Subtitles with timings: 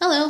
[0.00, 0.28] Hello,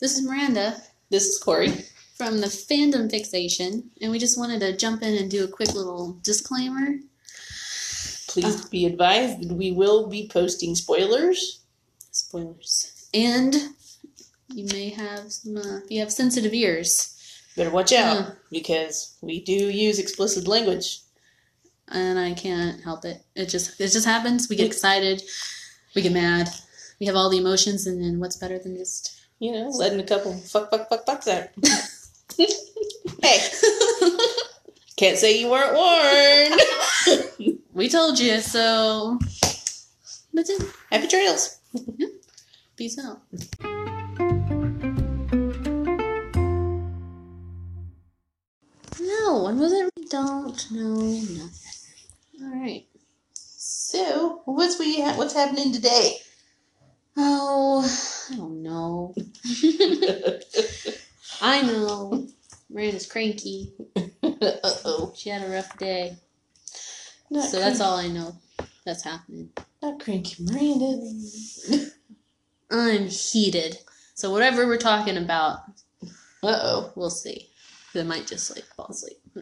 [0.00, 0.76] this is Miranda
[1.10, 1.84] This is Corrie.
[2.16, 5.74] from the Fandom Fixation, and we just wanted to jump in and do a quick
[5.74, 6.96] little disclaimer.
[8.28, 11.60] Please be advised that we will be posting spoilers.
[12.12, 13.08] Spoilers.
[13.12, 13.54] And
[14.48, 17.16] you may have some, uh, if you have sensitive ears,
[17.56, 18.30] Better watch out Yeah.
[18.52, 21.00] because we do use explicit language.
[21.92, 23.24] and I can't help it.
[23.34, 24.48] It just it just happens.
[24.48, 25.24] We get excited,
[25.96, 26.48] we get mad,
[27.00, 30.04] we have all the emotions, and then what's better than just You know, letting a
[30.04, 31.48] couple fuck, fuck, fuck, fucks out.
[33.22, 33.38] hey,
[34.96, 37.58] can't say you weren't warned.
[37.72, 39.18] we told you so.
[40.34, 40.62] That's it.
[40.92, 41.58] Happy trails.
[42.76, 43.22] Peace out.
[49.00, 49.90] No, when was it?
[49.96, 51.50] We don't know nothing.
[52.42, 52.84] All right.
[53.32, 56.18] So, what's we what's happening today?
[57.16, 59.14] Oh, I don't know.
[61.42, 62.28] I know.
[62.70, 63.72] Miranda's cranky.
[63.96, 64.00] uh
[64.84, 65.12] oh.
[65.16, 66.16] She had a rough day.
[67.30, 68.36] Not So that's all I know
[68.84, 69.50] that's happening.
[69.82, 71.00] Not cranky Miranda.
[72.70, 73.78] I'm heated.
[74.14, 75.60] So whatever we're talking about,
[76.42, 76.92] Uh oh.
[76.94, 77.48] we'll see.
[77.94, 79.18] I might just like fall asleep.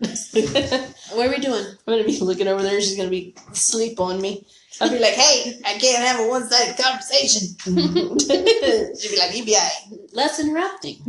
[1.13, 1.65] what are we doing?
[1.67, 2.81] I'm gonna be looking over there.
[2.81, 4.47] She's gonna be sleep on me.
[4.81, 9.55] I'll be like, "Hey, I can't have a one-sided conversation." She'll be like, "You be
[9.57, 10.99] alright." Less interrupting.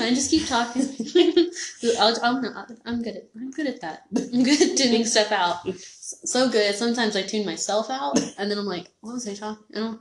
[0.00, 0.82] I just keep talking.
[1.98, 4.04] I'll, I'll, I'm good at I'm good at that.
[4.16, 5.56] I'm good at tuning stuff out.
[5.74, 6.74] So good.
[6.74, 9.64] Sometimes I tune myself out, and then I'm like, "What was I talking?
[9.74, 10.00] I don't.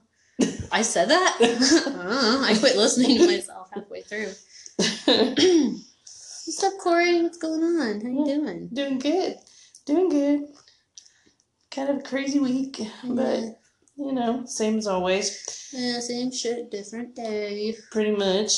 [0.71, 1.37] I said that.
[1.39, 1.99] I know.
[1.99, 4.31] Uh-huh, I quit listening to myself halfway through."
[6.49, 7.21] What's up, Corrie?
[7.21, 8.01] What's going on?
[8.01, 8.69] How you doing?
[8.73, 9.35] Doing good.
[9.85, 10.47] Doing good.
[11.71, 13.41] Kind of a crazy week, but
[13.95, 15.69] you know, same as always.
[15.71, 17.75] Yeah, same shit, different day.
[17.91, 18.51] Pretty much.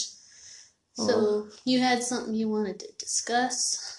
[0.94, 3.98] So you had something you wanted to discuss?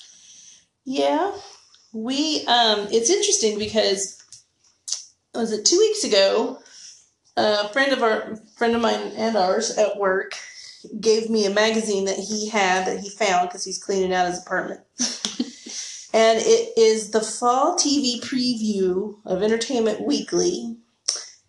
[0.84, 1.32] Yeah.
[1.92, 4.22] We um it's interesting because
[5.34, 6.58] was it two weeks ago,
[7.36, 10.34] a friend of our friend of mine and ours at work
[11.00, 14.42] gave me a magazine that he had that he found because he's cleaning out his
[14.42, 14.80] apartment.
[16.12, 20.76] and it is the fall TV preview of Entertainment Weekly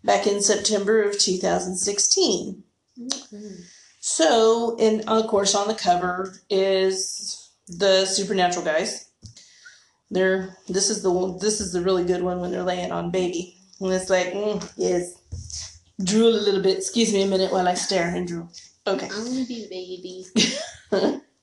[0.02, 2.62] back in September of 2016.
[4.00, 9.08] So, and of course, on the cover is the supernatural guys.
[10.10, 11.38] They're this is the one.
[11.38, 14.72] This is the really good one when they're laying on baby, and it's like mm,
[14.76, 16.76] yes, drool a little bit.
[16.76, 18.50] Excuse me a minute while I stare and drool.
[18.86, 19.08] Okay.
[19.10, 21.20] I'm gonna be baby.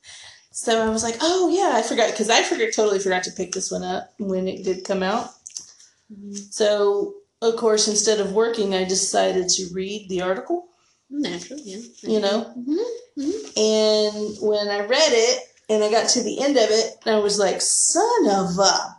[0.61, 3.51] So I was like, oh yeah, I forgot because I forgot totally forgot to pick
[3.51, 5.31] this one up when it did come out.
[6.13, 6.53] Mhm.
[6.53, 10.67] So of course, instead of working, I decided to read the article.
[11.09, 11.79] Natural, yeah.
[12.03, 13.57] You know, Mm-hmm.
[13.57, 17.39] And when I read it and I got to the end of it, I was
[17.39, 18.95] like, son of a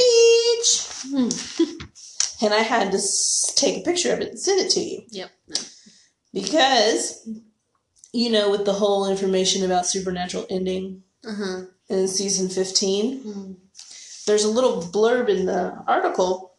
[0.00, 1.74] bitch.
[2.40, 3.00] And I had to
[3.56, 5.02] take a picture of it and send it to you.
[5.10, 5.30] Yep.
[6.32, 7.28] Because,
[8.12, 11.60] you know, with the whole information about Supernatural ending Uh huh.
[11.88, 13.56] in season 15, Mm.
[14.26, 16.52] there's a little blurb in the article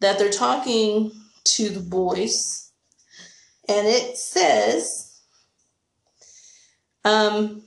[0.00, 1.10] that they're talking
[1.44, 2.70] to the boys.
[3.68, 5.12] And it says,
[7.04, 7.62] um,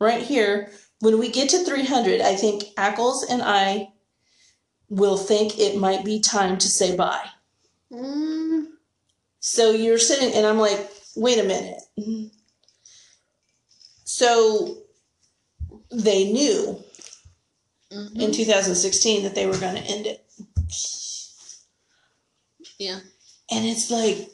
[0.00, 3.92] right here, when we get to 300, I think Ackles and I
[4.88, 7.28] will think it might be time to say bye.
[7.92, 8.43] Mm.
[9.46, 11.78] So you're sitting, and I'm like, wait a minute.
[14.04, 14.78] So
[15.92, 16.82] they knew
[17.92, 18.20] Mhm.
[18.22, 20.24] in 2016 that they were going to end it.
[22.78, 23.00] Yeah.
[23.50, 24.30] And it's like,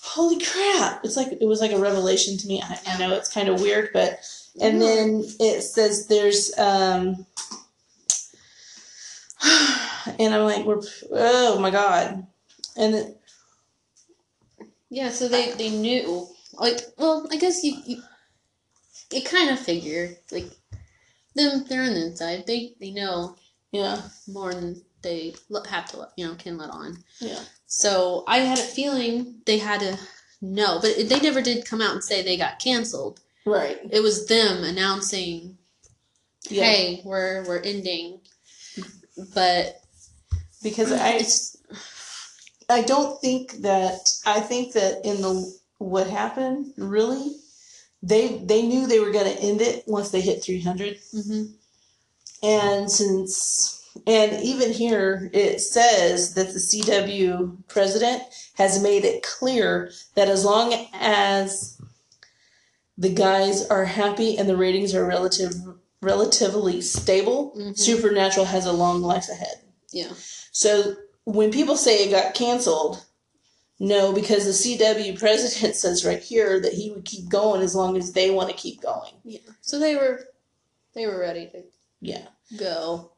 [0.00, 1.04] holy crap.
[1.04, 2.62] It's like, it was like a revelation to me.
[2.62, 4.20] I, I know it's kind of weird, but,
[4.58, 7.26] and then it says there's, um,
[10.18, 10.80] and I'm like, we're,
[11.12, 12.26] oh my God.
[12.74, 13.20] And it,
[14.96, 15.10] Yeah.
[15.10, 16.26] So they they knew.
[16.54, 17.76] Like, well, I guess you.
[17.84, 18.02] you
[19.12, 20.50] it kind of figured like
[21.34, 21.64] them.
[21.68, 22.46] They're on the inside.
[22.46, 23.36] They they know
[23.72, 25.34] yeah, more than they
[25.68, 26.08] have to.
[26.16, 26.96] You know, can let on.
[27.20, 27.40] yeah.
[27.66, 29.98] So I had a feeling they had to
[30.40, 33.20] know, but they never did come out and say they got canceled.
[33.44, 33.78] Right.
[33.90, 35.58] It was them announcing,
[36.48, 36.64] Yeah.
[36.64, 38.20] "Hey, we're we're ending."
[39.34, 39.82] But
[40.62, 41.55] Because I, it's
[42.68, 47.36] I don't think that I think that in the what happened really
[48.02, 51.54] they they knew they were going to end it once they hit 300 mhm.
[52.42, 53.74] and since
[54.06, 58.22] And even here, it says that the CW president
[58.54, 61.80] has made it clear that as long as
[62.98, 65.54] the guys are happy and the ratings are relative
[66.02, 67.78] relatively stable, Mhm.
[67.78, 69.60] Supernatural has a long life ahead.
[69.92, 70.12] Yeah.
[70.52, 73.04] So when people say it got canceled,
[73.78, 77.96] no, because the CW president says right here that he would keep going as long
[77.96, 79.12] as they want to keep going.
[79.24, 79.40] Yeah.
[79.60, 80.20] So they were
[80.94, 81.62] they were ready to
[82.00, 82.26] Yeah.
[82.58, 83.12] go.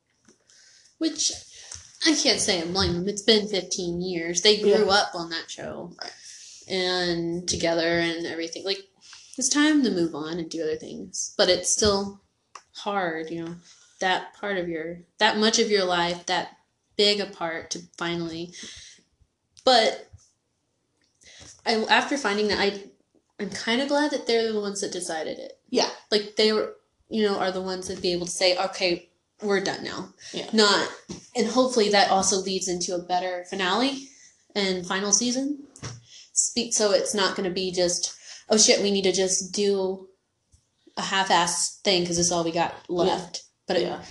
[0.99, 1.31] Which
[2.06, 3.08] I can't say I'm blame them.
[3.08, 4.43] It's been 15 years.
[4.43, 6.10] They grew up on that show Right.
[6.69, 8.64] and together and everything.
[8.64, 8.82] Like
[9.37, 11.34] it's time to move on and do other things.
[11.37, 12.22] But it's still
[12.75, 13.55] hard, you know.
[14.00, 16.56] That part of your that much of your life, that
[16.99, 18.53] big a part to finally
[19.65, 20.11] but
[21.65, 22.83] I after finding that I
[23.41, 25.61] I'm kind of glad that they're the ones that decided it.
[25.71, 25.89] Yeah.
[26.11, 26.75] Like they were
[27.09, 29.09] you know, are the ones that be able to say, okay,
[29.43, 30.12] we're done now.
[30.33, 30.49] Yeah.
[30.53, 30.89] Not,
[31.35, 34.09] and hopefully that also leads into a better finale
[34.55, 35.65] and final season.
[36.33, 38.17] Speak so it's not going to be just,
[38.51, 40.09] oh shit, we need to just do
[40.97, 43.44] a half-ass thing because it's all we got left.
[43.67, 44.03] But it, yeah.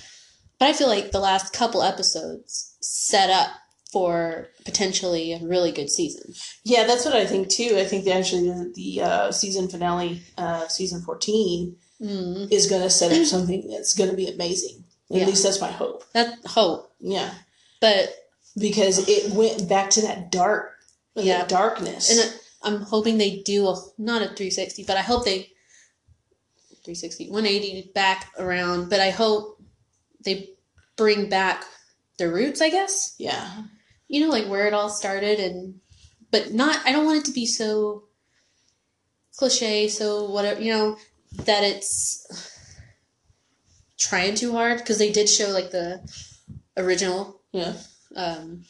[0.59, 3.49] but I feel like the last couple episodes set up
[3.91, 6.33] for potentially a really good season.
[6.63, 7.75] Yeah, that's what I think too.
[7.77, 12.51] I think actually the, the uh, season finale, uh, season 14, Mm.
[12.51, 14.83] is going to set up something that's going to be amazing.
[15.09, 15.25] At Yeah.
[15.25, 16.03] least that's my hope.
[16.13, 17.33] That hope, Yeah.
[17.81, 18.13] but
[18.55, 20.73] Because it went back to that dark,
[21.15, 21.39] Yeah.
[21.39, 22.11] that darkness.
[22.11, 25.49] And I'm hoping they do a not a 360, but I hope they
[26.83, 28.89] 360 180 back around.
[28.91, 29.59] But I hope
[30.23, 30.51] they
[30.97, 31.65] bring back
[32.17, 32.61] their roots.
[32.61, 33.63] I guess yeah.
[34.07, 35.79] you know, like where it all started, and
[36.31, 36.85] but not.
[36.85, 38.03] I don't want it to be so
[39.37, 39.87] cliche.
[39.87, 40.97] So whatever you know
[41.45, 42.25] that it's
[43.97, 45.99] trying too hard because they did show like the
[46.77, 47.73] original Yeah.
[48.15, 48.63] um,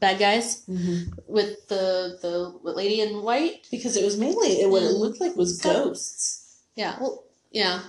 [0.00, 1.12] bad guys Mm-hmm.
[1.26, 3.66] with the the lady in white.
[3.70, 6.60] Because it was mainly, what it looked like was ghosts.
[6.76, 7.80] Yeah, well, yeah.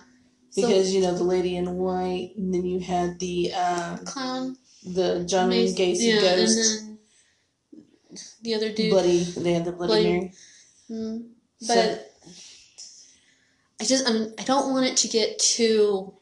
[0.61, 4.57] So, Because, you know, the lady in white, and then you had the, um, clown,
[4.83, 6.57] the John Mace- Gacy yeah, ghost.
[6.81, 6.99] and
[8.09, 8.89] then the other dude.
[8.91, 10.33] Bloody, they had the Bloody, Bloody- Mary.
[10.89, 11.29] Mm,
[11.61, 12.05] So- but
[13.81, 16.13] I just I mean I don't want it to get too.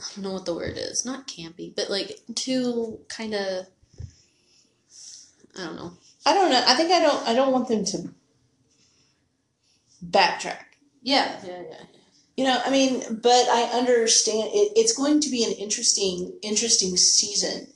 [0.00, 1.04] I don't know what the word is.
[1.04, 3.66] Not campy, but like too kind of.
[5.56, 5.92] I don't know.
[6.26, 6.62] I don't know.
[6.66, 7.28] I think I don't.
[7.28, 8.14] I don't want them to
[10.04, 10.64] backtrack.
[11.02, 11.84] Yeah, yeah, yeah.
[12.36, 16.96] You know, I mean, but I understand it, it's going to be an interesting, interesting
[16.96, 17.68] season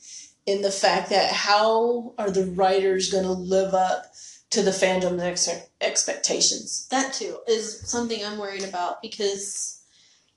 [0.45, 4.05] in the fact that how are the writers going to live up
[4.49, 6.87] to the fandom's ex- expectations?
[6.89, 9.83] That too is something I'm worried about because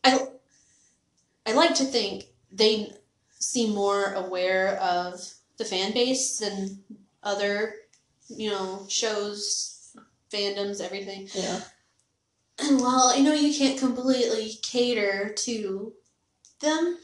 [0.04, 0.26] I
[1.46, 2.92] I like to think they
[3.38, 6.82] seem more aware of the fan base than
[7.22, 7.74] other
[8.28, 9.96] you know shows,
[10.32, 11.28] fandoms, everything.
[11.34, 11.60] Yeah,
[12.68, 15.92] And while I know you can't completely cater to
[16.60, 16.98] them,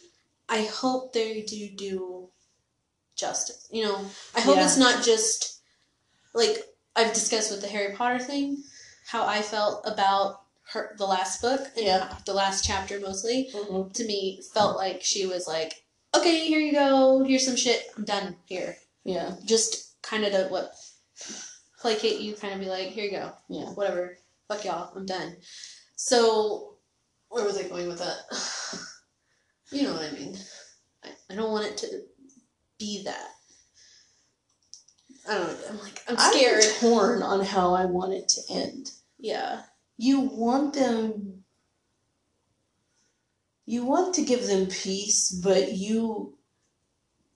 [0.49, 2.29] I hope they do do
[3.17, 3.67] justice.
[3.70, 4.64] You know, I hope Yeah.
[4.64, 5.61] it's not just
[6.35, 6.64] like
[6.94, 8.62] I've discussed with the Harry Potter thing,
[9.06, 10.43] how I felt about
[10.73, 12.17] her the last book and Yeah.
[12.26, 13.50] the last chapter mostly.
[13.55, 13.91] mm-hmm.
[13.93, 17.23] To me, felt like she was like, "Okay, here you go.
[17.25, 17.87] Here's some shit.
[17.97, 20.75] I'm done here." yeah, Just kind of to what
[21.79, 23.67] placate you, kind of be like, "Here you go." yeah.
[23.70, 25.36] whatever, fuck y'all, I'm done.
[25.96, 26.74] So,
[27.29, 28.19] where was I going with that?
[29.72, 30.36] you know what I mean.
[31.05, 32.03] I, I don't want it to
[32.79, 33.31] be that.
[35.29, 35.56] I don't know.
[35.70, 36.65] I'm like, I'm scared.
[36.65, 38.93] I'm torn on how I want it to end.
[39.19, 39.62] yeah.
[39.98, 41.44] You want them.
[43.65, 46.34] You want to give them peace, but you.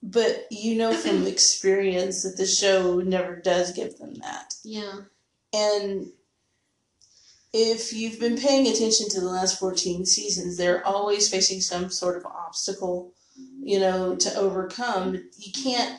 [0.02, 4.54] But you know from experience that the show never does give them that.
[4.62, 4.92] Yeah.
[5.52, 6.12] And
[7.52, 12.16] if you've been paying attention to the last 14 seasons, they're always facing some sort
[12.16, 13.12] of obstacle,
[13.62, 15.14] you know, to overcome.
[15.36, 15.98] You can't,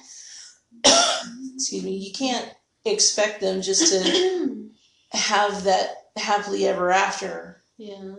[1.55, 2.53] excuse me, you can't
[2.85, 4.69] expect them just to
[5.11, 7.63] have that happily ever after.
[7.77, 8.15] yeah.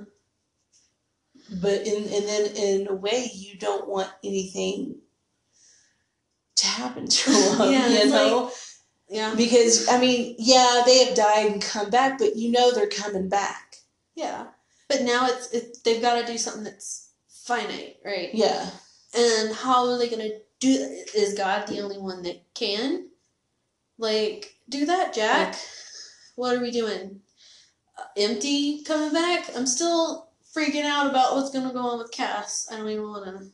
[1.61, 5.01] But in, and then in a way, you don't want anything
[6.57, 8.51] to happen to them, Yeah, you know?
[9.13, 9.35] Yeah.
[9.37, 13.29] Because I mean, yeah, they have died and come back, but you know they're coming
[13.29, 13.77] back.
[14.15, 14.47] Yeah.
[14.89, 18.31] But now it's it, they've got to do something that's finite, right?
[18.33, 18.71] Yeah,
[19.15, 21.15] And how are they going to do that?
[21.15, 23.09] Is God the only one that can?
[23.99, 25.57] Like, do that, Jack.
[26.37, 27.21] What are we doing?
[27.99, 29.51] Uh, empty coming back?
[29.55, 32.69] I'm still freaking out about what's gonna go on with Cass.
[32.71, 33.47] I don't even want to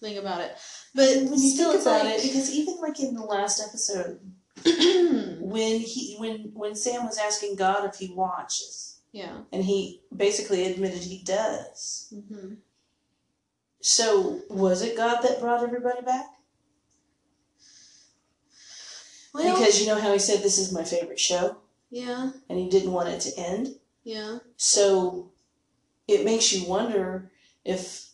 [0.00, 0.56] think about it.
[0.94, 4.20] But when you still, think about like, it, because even like in the last episode,
[5.40, 9.38] when he when when Sam was asking God if he watches, yeah.
[9.52, 12.12] and he basically admitted he does.
[12.30, 12.54] hmm
[13.80, 16.26] So was it God that brought everybody back?
[19.34, 21.58] Well, because you know how he said this is my favorite show,
[21.90, 23.76] yeah, and he didn't want it to end.
[24.02, 25.30] yeah, So
[26.08, 27.30] it makes you wonder
[27.64, 28.08] if,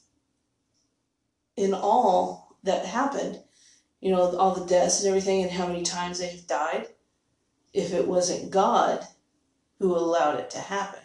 [1.57, 3.41] in all that happened,
[4.05, 6.89] you know, all the deaths and everything, and how many times they've died,
[7.73, 9.03] if it wasn't God
[9.79, 11.01] who allowed it to happen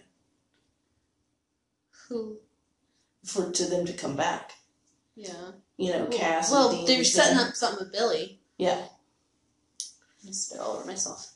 [2.10, 2.39] who?
[3.24, 4.51] for to them to come back.
[5.15, 5.51] Yeah.
[5.77, 6.51] You know, Cass.
[6.51, 8.41] Well, Dean they're setting up something with Billie.
[8.58, 8.82] Yeah.
[10.27, 11.32] I spit all over myself.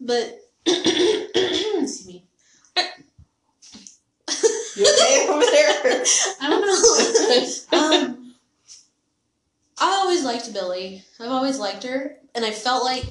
[0.00, 2.28] But excuse me.
[4.76, 6.04] You okay over there?
[6.40, 8.06] I don't know.
[8.06, 8.17] um,
[9.80, 11.04] I always liked Billie.
[11.20, 13.04] I've always liked her, and I felt like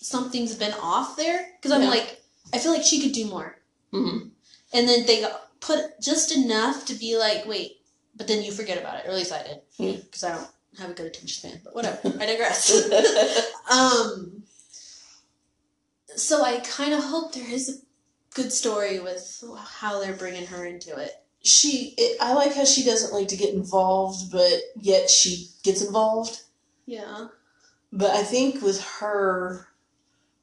[0.00, 1.90] something's been off there because I'm Yeah.
[1.90, 2.22] like,
[2.52, 3.56] I feel like she could do more,
[3.92, 4.28] mm-hmm.
[4.72, 5.26] and then they
[5.60, 7.80] put just enough to be like, wait,
[8.16, 10.00] but then you forget about it, or at least I did, Hmm.
[10.00, 11.60] because I don't have a good attention span.
[11.64, 12.70] But whatever, I digress.
[13.70, 14.42] um,
[16.16, 20.64] so I kind of hope there is a good story with how they're bringing her
[20.66, 21.12] into it.
[21.42, 25.82] She, it, I like how she doesn't like to get involved, but yet she gets
[25.84, 26.42] involved.
[26.86, 27.28] Yeah.
[27.92, 29.68] But I think with her,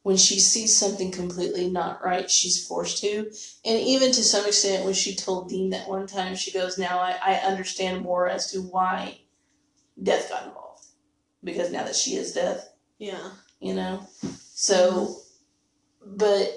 [0.04, 3.30] when she sees something completely not right, she's forced to.
[3.66, 7.00] And even to some extent, when she told Dean that one time, she goes, Now
[7.00, 9.20] I, I understand more as to why
[10.01, 10.86] death got involved.
[11.44, 13.32] Because now that she is death, Yeah.
[13.60, 14.08] you know?
[14.54, 15.18] So,
[16.06, 16.56] but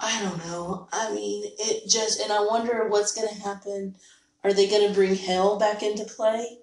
[0.00, 0.88] I don't know.
[0.92, 3.96] I mean, it just, and I wonder what's going to happen.
[4.42, 6.58] Are they going to bring hell back into play?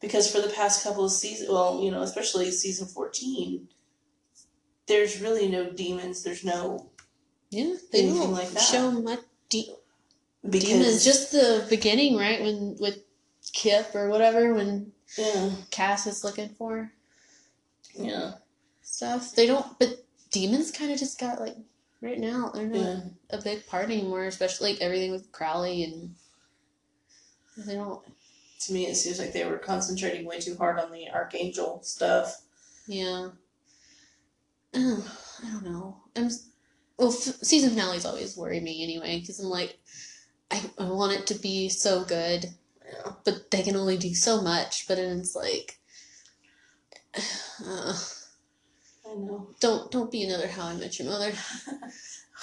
[0.00, 3.68] Because for the past couple of seasons, well, you know, especially season 14,
[4.86, 6.22] there's really no demons.
[6.22, 6.90] There's no.
[7.50, 7.74] Yeah.
[7.92, 8.60] They Anything don't like that.
[8.60, 9.74] show much de-
[10.48, 11.04] Because, demons.
[11.04, 12.40] Just the beginning, right?
[12.40, 12.98] When with
[13.52, 15.50] Kip or whatever, when Yeah.
[15.70, 16.92] Cass is looking for
[17.94, 18.34] Yeah.
[18.82, 19.32] stuff.
[19.34, 19.78] They don't.
[19.78, 21.56] But demons kind of just got like
[22.04, 22.50] right now.
[22.54, 23.00] They're not Yeah.
[23.30, 24.24] a big part anymore.
[24.26, 26.14] Especially like everything with Crowley and
[27.56, 28.04] they don't.
[28.66, 32.42] To me, it seems like they were concentrating way too hard on the archangel stuff.
[32.86, 33.30] Yeah.
[34.74, 35.02] I
[35.42, 35.96] don't know.
[36.16, 36.28] I'm.
[36.96, 39.78] Well, f- season finales always worry me anyway because I'm like,
[40.50, 43.12] I, I want it to be so good, Yeah.
[43.24, 44.86] but they can only do so much.
[44.86, 45.78] But then it's like,
[47.66, 47.96] uh,
[49.14, 49.48] I know.
[49.60, 51.32] don't don't be another How I Met Your Mother.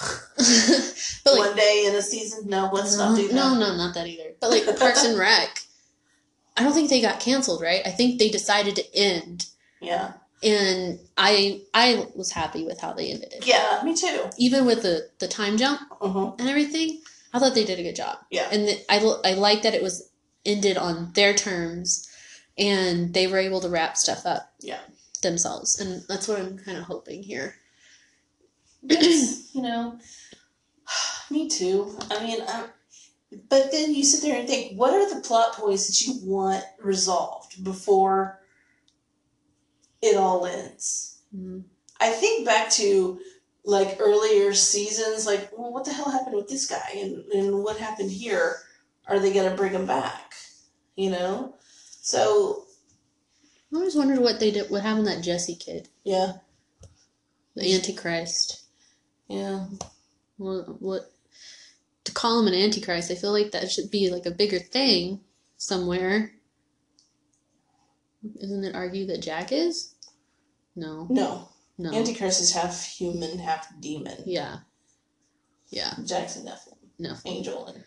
[1.24, 3.34] but like, One day in a season, no, let's not do that.
[3.34, 4.32] no, no, not that either.
[4.40, 5.60] But like Parks and Rec,
[6.56, 7.82] I don't think they got canceled, right?
[7.86, 9.46] I think they decided to end,
[9.80, 10.14] Yeah.
[10.42, 13.46] and I I was happy with how they ended it.
[13.46, 14.30] Yeah, me too.
[14.38, 16.32] Even with the the time jump Uh-huh.
[16.38, 17.00] and everything,
[17.32, 18.18] I thought they did a good job.
[18.30, 18.48] Yeah.
[18.50, 20.08] and th- I I like that it was
[20.44, 22.08] ended on their terms,
[22.58, 24.52] and they were able to wrap stuff up.
[24.60, 24.80] Yeah.
[25.22, 27.56] Themselves, and that's what I'm kind of hoping here.
[29.54, 29.98] You know,
[31.30, 31.94] me too.
[32.10, 32.64] I mean, i
[33.48, 36.64] but then you sit there and think, what are the plot points that you want
[36.78, 38.40] resolved before
[40.02, 41.20] it all ends?
[41.34, 41.64] Mm.
[42.00, 43.20] I think back to
[43.64, 47.78] like earlier seasons, like, well, what the hell happened with this guy, and and what
[47.78, 48.56] happened here?
[49.08, 50.34] Are they going to bring him back?
[50.96, 51.54] You know,
[52.00, 52.66] so
[53.72, 56.34] I always wondered what they did, what happened to that Jesse kid, yeah,
[57.54, 58.62] the Antichrist.
[59.28, 59.66] yeah.
[60.38, 61.12] What, what
[62.04, 63.10] to call him an Antichrist?
[63.10, 65.20] I feel like that should be like a bigger thing
[65.56, 66.32] somewhere.
[68.40, 69.94] Isn't it argued that Jack is?
[70.74, 71.48] No, No,
[71.78, 71.92] no.
[71.92, 74.16] Antichrist is half human, half demon.
[74.26, 74.58] yeah,
[75.70, 75.94] yeah.
[76.04, 77.84] Jackson Nephilim, No, angel, and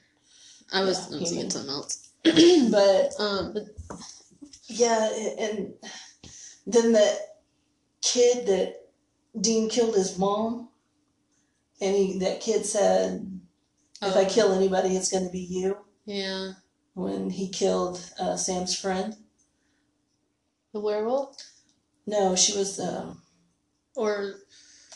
[0.71, 2.09] I was, Yeah, I was thinking something else.
[2.71, 3.63] but Um, but
[4.67, 5.73] yeah, and
[6.67, 7.19] then the
[8.01, 8.87] kid that
[9.39, 10.69] Dean killed his mom,
[11.81, 13.39] and he, that kid said,
[14.01, 14.29] "If I Oh.
[14.29, 16.53] kill anybody, it's going to be you." yeah,
[16.93, 19.15] When he killed uh, Sam's friend,
[20.73, 21.35] the werewolf
[22.07, 22.79] no, she was.
[22.79, 23.21] Um,
[23.95, 24.35] or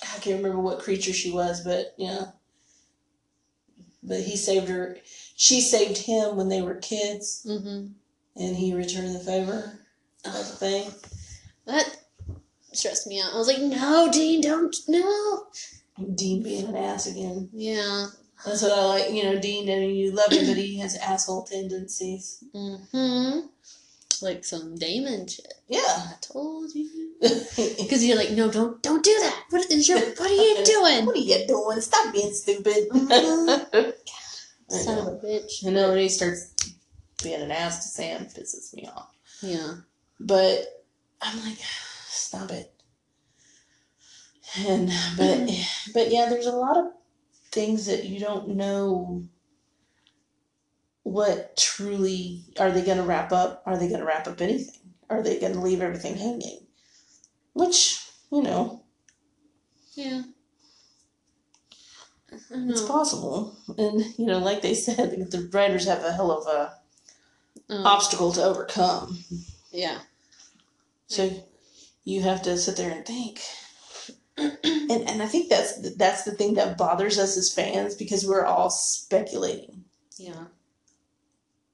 [0.04, 2.32] I can't remember what creature she was, but yeah.
[4.04, 4.98] But he saved her.
[5.36, 7.94] She saved him when they were kids, mm-hmm.
[8.40, 9.80] And he returned the favor.
[10.24, 10.92] Type of thing.
[11.66, 11.98] that
[12.74, 13.34] stressed me out.
[13.34, 15.48] I was like, no, Dean, don't, no.
[16.16, 17.50] Dean being an ass again.
[17.54, 18.08] Yeah,
[18.46, 19.12] That's what I like.
[19.12, 19.70] You know, Dean.
[19.70, 22.44] I mean, you love him, but he has asshole tendencies.
[22.56, 23.48] Mm-hmm.
[24.22, 25.54] Like some Damon shit.
[25.68, 25.80] Yeah.
[25.86, 26.90] I told you.
[27.56, 29.44] Because you're like, no, don't, don't do that.
[29.50, 31.06] What is your, what are you doing?
[31.06, 31.82] What are you doing?
[31.82, 32.90] Stop being stupid.
[32.90, 33.70] Mhm.
[34.72, 35.66] I Son of a bitch.
[35.66, 36.54] And then when he starts
[37.24, 39.16] being an ass to Sam, pisses me off.
[39.42, 39.76] Yeah.
[40.20, 40.86] But
[41.22, 41.58] I'm like,
[42.08, 42.74] stop it.
[44.58, 45.92] And but mm-hmm.
[45.94, 46.86] but yeah, there's a lot of
[47.52, 49.24] things that you don't know
[51.04, 53.64] what truly are they going to wrap up?
[53.66, 54.76] Are they going to wrap up anything?
[55.10, 56.68] Are they going to leave everything hanging?
[57.54, 58.84] Which you know,
[59.94, 60.24] Yeah.
[62.32, 63.58] It's possible.
[63.78, 66.79] And you know, like they said, the writers have a hell of a
[67.70, 69.20] Um, obstacle to overcome.
[69.72, 70.00] yeah.
[71.08, 71.30] So
[72.04, 73.42] you have to sit there and think.
[74.92, 78.26] And and I think that's the, that's the thing that bothers us as fans because
[78.26, 79.84] we're all speculating
[80.18, 80.46] Yeah.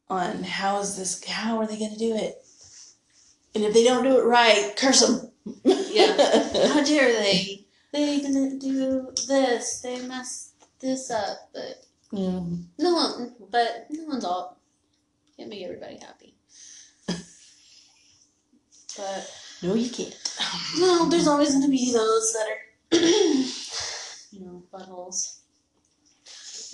[0.09, 2.43] on how is this how are they going to do it?
[3.53, 5.31] And if they don't do it right, curse them.
[5.63, 6.07] Yeah.
[6.73, 7.65] How dare they?
[7.93, 9.79] They didn't do this.
[9.81, 11.37] They messed this up.
[11.53, 12.65] But Mm.
[12.77, 13.33] no one.
[13.49, 14.57] But no one's all.
[15.37, 16.35] Can't make everybody happy.
[18.97, 19.29] But
[19.61, 20.15] No, you can't.
[20.79, 22.97] no, there's always going to be those that are,
[24.31, 25.39] you know, buttholes.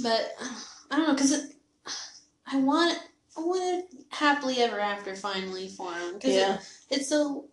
[0.04, 0.34] But
[0.92, 1.56] I don't know, cause it,
[2.48, 2.98] I want
[3.38, 6.20] I want a happily ever after finally for him.
[6.20, 6.56] Cause Yeah.
[6.56, 7.46] it, it's so.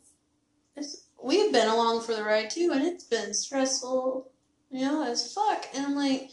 [0.77, 4.31] It's, we've been along for the ride too, and it's been stressful,
[4.71, 5.67] you know, as fuck.
[5.75, 6.31] And I'm like,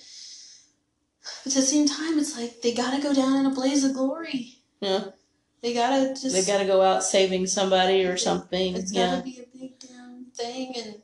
[1.44, 3.94] but at the same time, it's like they gotta go down in a blaze of
[3.94, 4.55] glory.
[4.82, 5.06] Yeah.
[5.62, 6.34] They gotta just.
[6.34, 8.76] They got to go out saving somebody or something.
[8.76, 9.12] It's yeah.
[9.12, 10.96] gotta be a big damn thing, and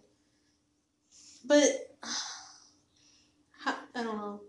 [1.45, 1.63] but
[3.63, 4.41] how, I don't know.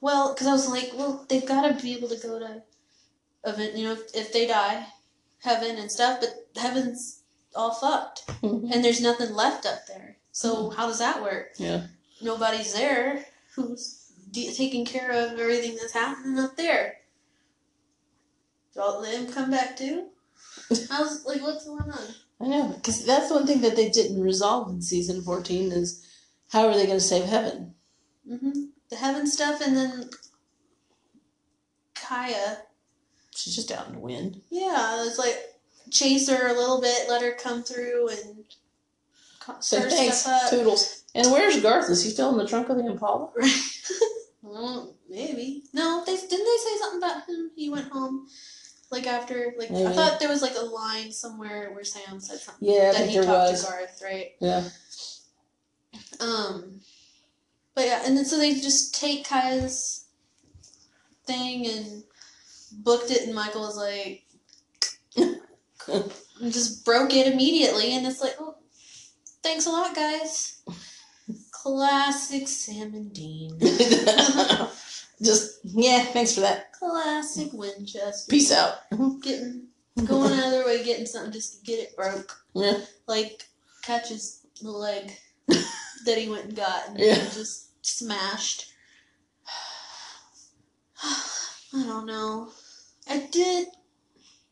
[0.00, 2.62] Well, because I was like, well, they've got to be able to go to
[3.44, 4.86] event, you know, if, if they die,
[5.42, 6.20] heaven and stuff.
[6.20, 7.22] But heaven's
[7.54, 8.70] all fucked, Mhm.
[8.72, 10.18] and there's nothing left up there.
[10.32, 11.52] So how does that work?
[11.56, 11.86] Yeah.
[12.20, 16.98] Nobody's there who's de- taking care of everything that's happening up there.
[18.76, 20.08] Do all let him come back too?
[20.70, 22.04] Was like, what's going on?
[22.40, 26.06] I know because that's one thing that they didn't resolve in season fourteen is
[26.52, 27.74] how are they going to save heaven?
[28.28, 30.10] hmm The heaven stuff, and then
[31.94, 32.58] Kaia.
[33.34, 34.42] She's just out in the wind.
[34.50, 35.38] Yeah, it's like
[35.90, 38.44] chase her a little bit, let her come through, and
[39.60, 40.50] Say stir thanks, stuff up.
[40.50, 41.04] toodles.
[41.14, 41.88] And where's Garth?
[41.88, 43.30] Is he still in the trunk of the Impala?
[44.42, 45.64] Well, maybe.
[45.74, 46.36] No, they didn't they
[46.70, 47.50] say something about him?
[47.56, 48.28] He went home,
[48.90, 52.68] like after, like I thought there was like a line somewhere where Sam said something
[52.68, 53.64] Yeah, that he talked was.
[53.64, 54.32] to Garth, right?
[54.40, 54.68] Yeah.
[56.20, 56.80] Um,
[57.74, 60.06] but yeah, and then so they just take Kaia's
[61.26, 62.04] thing and
[62.72, 64.22] booked it, and Michael was like,
[66.50, 68.56] just broke it immediately, and it's like, oh,
[69.42, 70.62] thanks a lot, guys.
[71.50, 73.58] Classic Sam and Dean.
[75.22, 76.72] Just yeah, thanks for that.
[76.72, 78.28] Classic Winchester.
[78.30, 78.88] Peace out.
[78.92, 79.20] Mm-hmm.
[79.20, 79.62] Getting
[80.04, 82.36] going out of their way, getting something just to get it broke.
[82.54, 82.78] Yeah.
[83.06, 83.44] Like
[83.82, 85.12] catches the leg
[85.48, 87.14] that he went and got and Yeah.
[87.14, 88.72] just smashed.
[91.02, 92.50] I don't know.
[93.08, 93.68] I did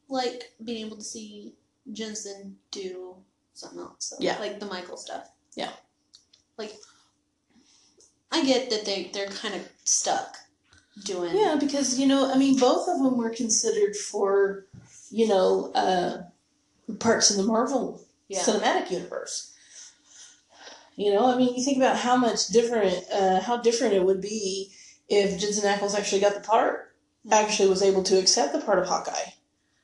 [0.09, 1.55] like being able to see
[1.92, 3.16] Jensen do
[3.55, 3.96] something else.
[3.98, 4.38] So, Yeah.
[4.38, 5.29] Like the Michael stuff.
[5.57, 5.70] Yeah.
[6.57, 6.74] Like
[8.33, 10.37] I get that they they're kind of stuck
[11.02, 14.66] doing Yeah, because you know, I mean, both of them were considered for,
[15.11, 16.22] you know, uh,
[16.98, 18.42] parts in the Marvel Yeah.
[18.42, 19.52] cinematic universe.
[20.96, 24.20] You know, I mean, you think about how much different, uh, how different it would
[24.20, 24.72] be
[25.09, 26.94] if Jensen Ackles actually got the part,
[27.30, 29.33] actually was able to accept the part of Hawkeye.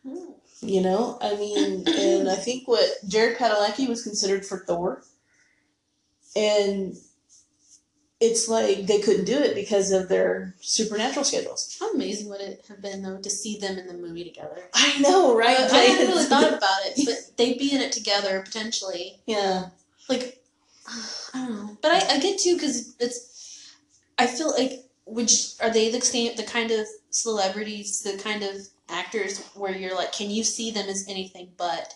[0.06, 0.32] Hmm.
[0.62, 5.02] You know, I mean, and I think what Jared Padalecki was considered for Thor,
[6.36, 6.94] and
[8.20, 11.76] it's like they couldn't do it because of their supernatural schedules.
[11.80, 14.58] How amazing would it have been though to see them in the movie together?
[14.74, 15.58] I know, right?
[15.58, 19.20] I, I hadn't really thought about it, but they'd be in it together potentially.
[19.26, 19.68] yeah,
[20.08, 20.42] Like,
[21.34, 23.28] I don't know, but I, I get too because it's.
[24.18, 28.56] I feel like which are they the same the kind of celebrities, the kind of
[28.90, 31.94] actors where you're like, can you see them as anything but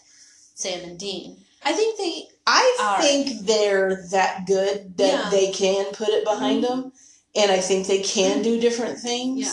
[0.54, 1.36] Sam and Dean?
[1.64, 2.28] I think they.
[2.46, 3.00] I right.
[3.02, 5.30] think they're that good that Yeah.
[5.30, 6.92] they can put it behind them,
[7.34, 9.46] and I think they can do different things.
[9.46, 9.52] Yeah.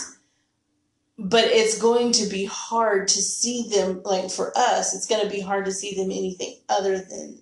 [1.18, 4.94] But it's going to be hard to see them like for us.
[4.94, 7.38] It's going to be hard to see them anything other than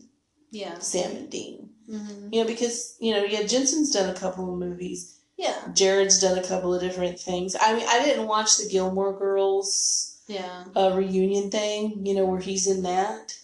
[0.50, 0.78] Yeah.
[0.78, 1.70] Sam and Dean.
[1.90, 2.32] Mm-hmm.
[2.32, 5.18] You know, because you know, yeah, Jensen's done a couple of movies.
[5.36, 5.56] Yeah.
[5.74, 7.56] Jared's done a couple of different things.
[7.60, 10.64] I mean, I didn't watch the Gilmore Girls Yeah.
[10.76, 12.04] uh, reunion thing.
[12.06, 13.34] You know, where he's in that.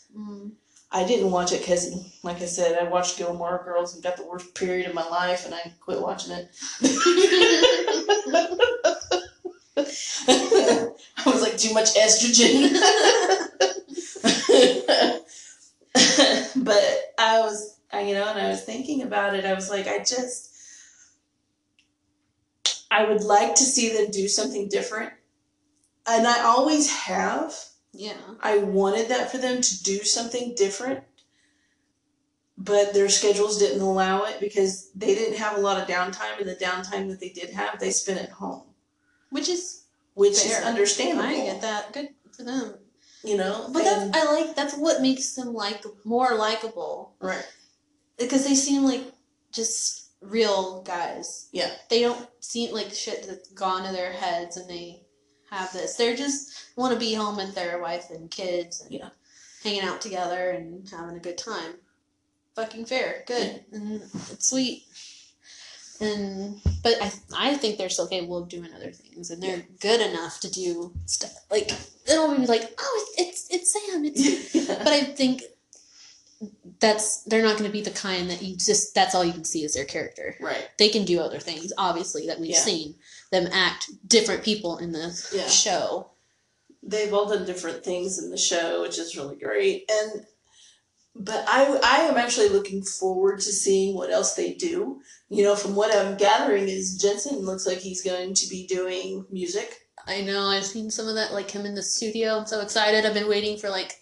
[0.91, 4.27] I didn't watch it because, like I said, I watched Gilmore Girls and got the
[4.27, 6.49] worst period of my life, and I quit watching it.
[11.19, 12.73] I was like too much estrogen.
[16.65, 19.45] but I was, you know, and I was thinking about it.
[19.45, 20.55] I was like, I just,
[22.91, 25.13] I would like to see them do something different,
[26.07, 27.55] and I always have.
[27.97, 28.17] Yeah.
[28.41, 31.03] I wanted that for them to do something different,
[32.59, 36.49] but their schedules didn't allow it because they didn't have a lot of downtime, and
[36.49, 38.63] the downtime that they did have, they spent at home,
[39.31, 40.61] Which is which Fair.
[40.61, 41.23] is understandable.
[41.29, 41.93] I get that.
[41.93, 42.75] Good for them.
[43.23, 47.47] You know, But and- that's I like that's what makes them like more likable right.
[48.19, 49.03] because they seem like
[49.53, 51.49] just real guys.
[51.53, 51.71] Yeah.
[51.91, 55.03] They don't seem like shit that's gone to their heads and they
[55.51, 55.95] have this.
[55.97, 59.11] They're just want to be home with their wife and kids and Yeah.
[59.63, 61.75] hanging out together and having a good time.
[62.55, 64.85] Fucking fair, good, and it's sweet.
[66.01, 70.01] And but I I think they're still capable of doing other things, and they're good
[70.01, 71.71] enough to do stuff like
[72.07, 75.43] it'll be like oh it's it's Sam it's but I think
[76.81, 79.45] that's they're not going to be the kind that you just that's all you can
[79.45, 80.37] see is their character.
[80.41, 80.69] right.
[80.79, 82.61] They can do other things, obviously, that we've Yeah.
[82.61, 82.95] seen
[83.44, 85.49] them act different people in the Yeah.
[85.49, 86.11] show.
[86.83, 89.90] They've all done different things in the show, which is really great.
[89.90, 90.27] And
[91.18, 95.01] but I I am actually looking forward to seeing what else they do.
[95.29, 99.27] You know, from what I'm gathering, is Jensen looks like he's going to be doing
[99.31, 99.88] music.
[100.07, 102.37] I know I've seen some of that, like him in the studio.
[102.38, 103.05] I'm so excited.
[103.05, 103.96] I've been waiting for like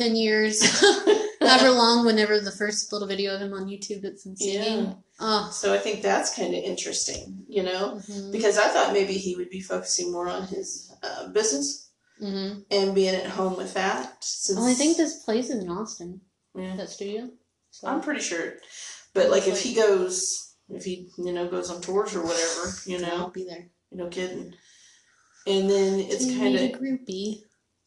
[0.00, 0.62] ten years,
[1.40, 2.06] however long.
[2.06, 4.84] Whenever the first little video of him on YouTube that's been singing.
[4.86, 4.94] Yeah.
[5.20, 5.50] Oh.
[5.52, 9.36] So I think that's kind of interesting, you know, mhm, because I thought maybe he
[9.36, 12.64] would be focusing more on his uh, business mhm.
[12.70, 14.24] and being at home with that.
[14.24, 16.20] Since Well, I think this place is in Austin.
[16.54, 16.76] Yeah.
[16.76, 17.28] That studio.
[17.70, 17.86] So.
[17.86, 18.54] I'm pretty sure,
[19.14, 22.96] but like if he goes, if he you know goes on tours or whatever, you
[22.96, 23.68] I'll know, be there.
[23.90, 24.54] you know, kidding.
[25.46, 27.42] And then it's kind of a groupie,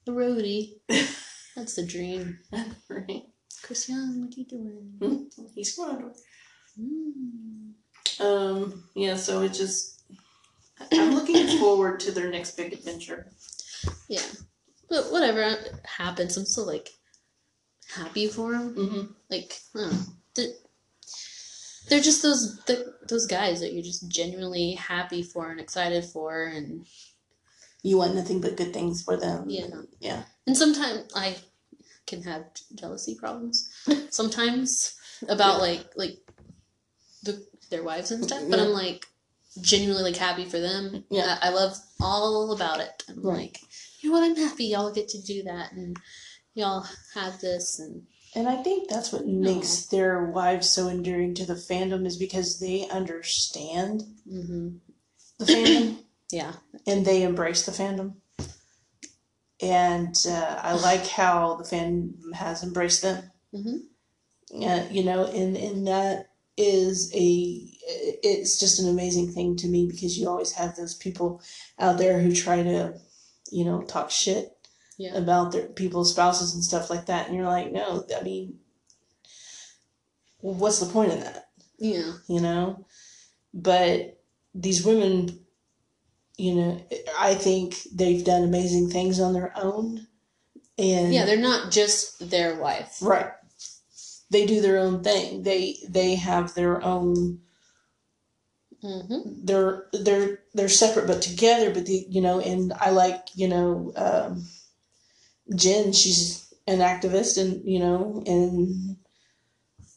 [0.08, 0.80] a roadie.
[1.56, 2.40] That's the dream.
[2.90, 3.24] right.
[3.62, 5.30] Chris Young, what are you doing?
[5.56, 6.12] He's going
[6.80, 7.74] Mm.
[8.20, 8.84] Um.
[8.96, 9.16] Yeah.
[9.16, 10.02] So it just.
[10.92, 13.28] I'm looking forward to their next big adventure.
[14.08, 14.24] Yeah,
[14.90, 16.90] but whatever happens, I'm still like
[17.96, 18.76] happy for him.
[18.76, 19.02] Mm-hmm.
[19.30, 20.00] Like, I don't know.
[20.36, 20.54] they're,
[21.90, 26.46] they're just those the, those guys that you're just genuinely happy for and excited for,
[26.46, 26.86] and
[27.84, 29.50] You want nothing but good things for them.
[29.50, 29.68] Yeah.
[30.00, 30.24] Yeah.
[30.48, 31.36] and sometimes I
[32.08, 33.70] can have jealousy problems.
[34.10, 34.96] Sometimes
[35.30, 36.18] about like like
[37.24, 38.66] the their wives and stuff, but Yeah.
[38.66, 39.06] I'm like
[39.62, 41.04] genuinely like happy for them.
[41.10, 41.38] Yeah.
[41.42, 43.04] I, I love all about it.
[43.10, 43.38] I'm Right.
[43.38, 43.60] like,
[44.02, 44.24] you know what?
[44.26, 45.98] I'm happy y'all get to do that, and
[46.54, 48.04] y'all have this, and
[48.36, 52.60] And I think that's what makes their wives so endearing to the fandom is because
[52.60, 54.78] they understand hmm
[55.40, 55.98] the fandom
[56.34, 56.54] yeah,
[56.88, 58.16] and they embrace the fandom.
[59.62, 63.32] And uh, I like how the fandom has embraced them.
[63.54, 63.78] hmm
[64.52, 67.60] Yeah, you know, and and that is a
[68.24, 71.42] it's just an amazing thing to me because you always have those people
[71.80, 72.94] out there who try to,
[73.52, 74.50] you know, talk shit
[74.98, 78.60] yeah, about their people's spouses and stuff like that, and you're like, no, I mean,
[80.40, 81.50] what's the point of that?
[81.78, 82.86] yeah, You know,
[83.54, 84.20] but
[84.56, 85.43] these women,
[86.38, 86.82] you know,
[87.20, 90.08] I think they've done amazing things on their own,
[90.78, 91.26] and yeah.
[91.26, 92.98] They're not just their wife.
[93.02, 93.32] Right.
[94.32, 95.44] They do their own thing.
[95.44, 97.40] They they have their own.
[98.82, 101.72] hmm They're they're they're separate but together.
[101.74, 104.48] But the you know, and I like you know, um,
[105.56, 105.94] Jen.
[105.94, 108.98] She's an activist, and you know, and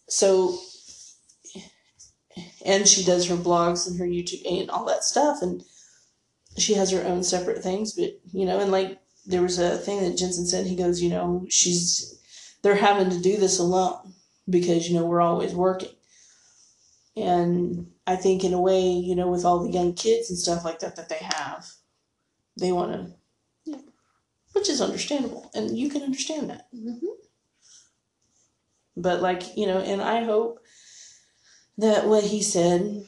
[0.08, 0.58] so,
[2.64, 5.64] and she does her blogs and her YouTube and all that stuff, and
[6.58, 7.92] she has her own separate things.
[7.92, 10.66] But you know, and like there was a thing that Jensen said.
[10.66, 12.18] He goes, you know, she's
[12.62, 14.14] they're having to do this alone
[14.48, 15.90] because you know we're always working
[17.16, 20.64] and i think in a way you know with all the young kids and stuff
[20.64, 21.66] like that that they have
[22.58, 23.12] they want to
[23.64, 23.78] Yeah.
[24.52, 26.96] which is understandable and you can understand that hmm
[28.96, 30.60] but like you know and i hope
[31.78, 33.04] that what he said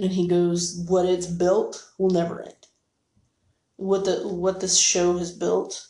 [0.00, 2.66] and he goes what it's built will never end
[3.76, 5.88] what the what this show has built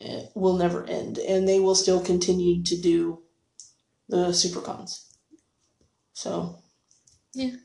[0.00, 3.22] eh, will never end and they will still continue to do
[4.08, 5.06] the supercons
[6.12, 6.58] So
[7.34, 7.56] Yeah.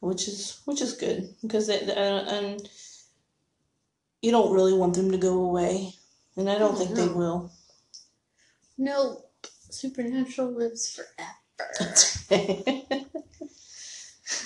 [0.00, 2.68] which is which is good because they, uh, and
[4.22, 5.92] you don't really want them to go away,
[6.36, 7.50] and I don't Oh, think they will.
[8.78, 9.24] No,
[9.70, 12.30] Supernatural lives forever.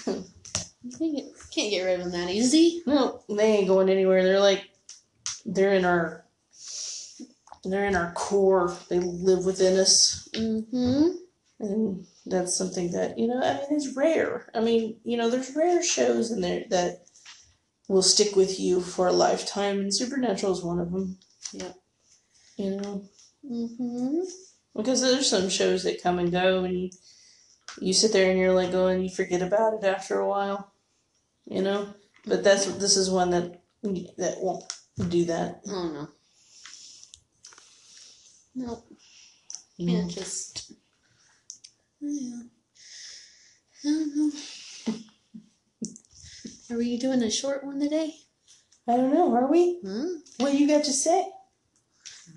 [0.06, 2.82] get, can't get rid of them that easy.
[2.86, 4.22] no, they ain't going anywhere.
[4.22, 4.68] They're like
[5.46, 6.24] they're in our
[7.64, 8.76] they're in our core.
[8.90, 10.28] They live within us.
[10.34, 11.16] Mm-hmm.
[11.60, 14.50] And that's something that, you know, I mean, is rare.
[14.54, 17.06] I mean, you know, there's rare shows in there that
[17.88, 21.18] will stick with you for a lifetime, and Supernatural is one of them.
[21.52, 21.72] Yeah.
[22.56, 23.04] You know,
[23.50, 24.20] Mm-hmm.
[24.74, 26.90] because there's some shows that come and go, and
[27.80, 30.72] you sit there and you're like going, you forget about it after a while.
[31.46, 31.94] You know,
[32.26, 33.60] but that's this is one that
[34.16, 34.64] that won't
[35.08, 35.60] do that.
[35.68, 36.08] Oh no.
[38.54, 38.86] Nope.
[39.80, 39.88] Mm-hmm.
[39.88, 40.72] Can't just.
[42.00, 42.42] Yeah.
[43.84, 44.30] I don't know.
[46.74, 48.14] Are we doing a short one today?
[48.88, 49.34] I don't know.
[49.34, 49.80] Are we?
[49.84, 50.06] Huh?
[50.38, 51.26] What you got to say?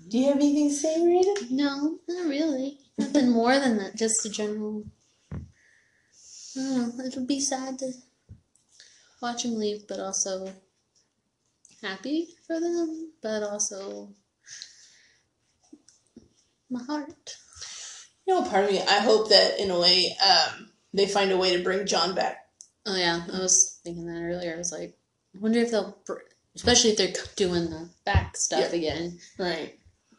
[0.08, 1.46] Do you have anything to say, Rita?
[1.50, 2.78] No, not really.
[2.98, 3.96] Nothing more than that.
[3.96, 4.84] Just a general.
[6.58, 7.04] I don't know.
[7.04, 7.92] It'll be sad to
[9.22, 10.52] watch him leave, but also
[11.82, 14.10] happy for them, but also
[16.70, 17.36] my heart.
[18.26, 21.36] You know, part of me, I hope that in a way, um, they find a
[21.38, 22.46] way to bring John back.
[22.86, 24.54] Oh yeah, I was thinking that earlier.
[24.54, 24.96] I was like,
[25.34, 26.18] I wonder if they'll, br-
[26.56, 28.76] especially if they're doing the back stuff Yeah.
[28.78, 29.78] again, Right.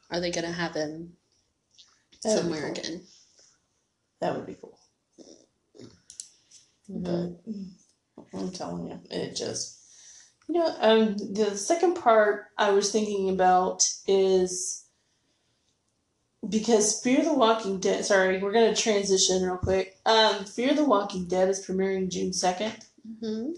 [0.10, 1.18] are they gonna have him
[2.24, 2.72] That somewhere cool.
[2.72, 3.02] again?
[4.22, 4.79] That would be cool.
[6.90, 7.38] Mhm.
[8.18, 9.80] But I'm telling you, it just,
[10.48, 14.86] you know, um, the second part I was thinking about is
[16.48, 18.06] because Fear the Walking Dead.
[18.06, 19.98] Sorry, we're gonna transition real quick.
[20.06, 22.76] Um, Fear the Walking Dead is premiering June second.
[23.22, 23.52] hmm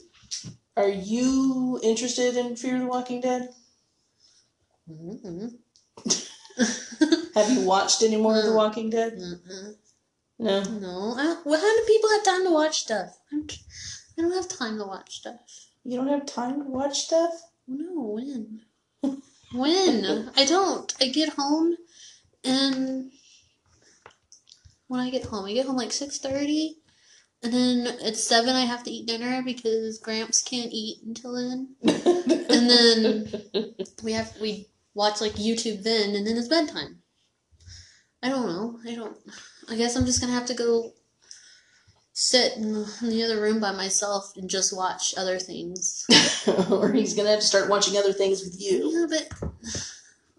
[0.77, 3.49] Are you interested in Fear the Walking Dead?
[4.87, 5.47] hmm
[7.35, 8.55] Have you watched any more of The Mm.
[8.55, 9.13] Walking Dead?
[9.13, 9.75] Mm-mm.
[10.41, 10.63] No.
[10.63, 13.15] No, I well, how do people have time to watch stuff?
[13.31, 13.45] I'm,
[14.17, 15.39] I don't have time to watch stuff.
[15.83, 17.29] You don't have time to watch stuff?
[17.67, 18.61] No, when?
[19.53, 20.31] when?
[20.35, 20.91] I don't.
[20.99, 21.75] I get home,
[22.43, 23.11] and
[24.87, 26.77] when I get home, I get home like six thirty,
[27.43, 31.75] and then at seven I have to eat dinner because Gramps can't eat until then.
[32.51, 33.31] And then
[34.03, 37.01] we have we watch like YouTube then, and then it's bedtime.
[38.21, 38.79] I don't know.
[38.85, 39.17] I don't.
[39.69, 40.93] I guess I'm just gonna have to go
[42.13, 46.05] sit in the, in the other room by myself and just watch other things.
[46.69, 48.91] or he's gonna have to start watching other things with you.
[48.91, 49.51] Yeah, but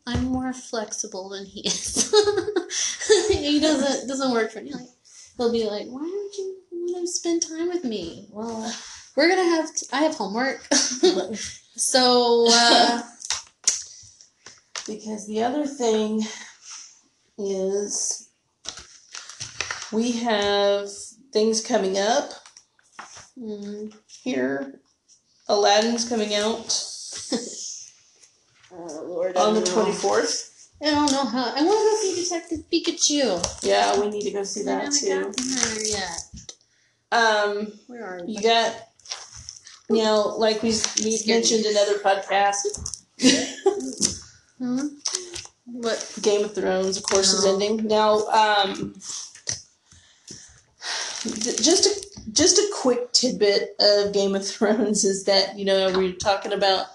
[0.07, 2.13] I'm more flexible than he is.
[3.29, 4.73] he doesn't doesn't work for me.
[4.73, 4.89] Like
[5.37, 8.75] he'll be like, "Why don't you want to spend time with me?" Well,
[9.17, 9.75] we're gonna have.
[9.75, 10.63] T- I have homework,
[11.77, 13.03] so uh,
[14.87, 16.23] Because the other thing
[17.39, 18.22] is
[19.93, 20.89] we have
[21.33, 22.31] things coming up
[23.39, 24.81] mm, here.
[25.49, 26.85] Aladdin's coming out
[28.73, 30.49] oh Lord, on the 24th.
[30.83, 31.53] I don't know how.
[31.55, 33.65] I want to go see Detective Pikachu.
[33.65, 35.23] Yeah, we need to go see I that haven't too.
[35.23, 36.21] gotten there yet.
[37.13, 38.33] Um, Where are we?
[38.35, 38.75] you got,
[39.91, 40.73] you know, like we
[41.05, 43.05] we mentioned in other podcasts,
[44.63, 44.85] Huh?
[45.67, 46.19] What?
[46.23, 48.27] Game of Thrones, of course, is ending now.
[48.29, 48.95] Um,
[51.25, 56.09] just a just a quick tidbit of Game of Thrones is that you know we
[56.11, 56.87] we're talking about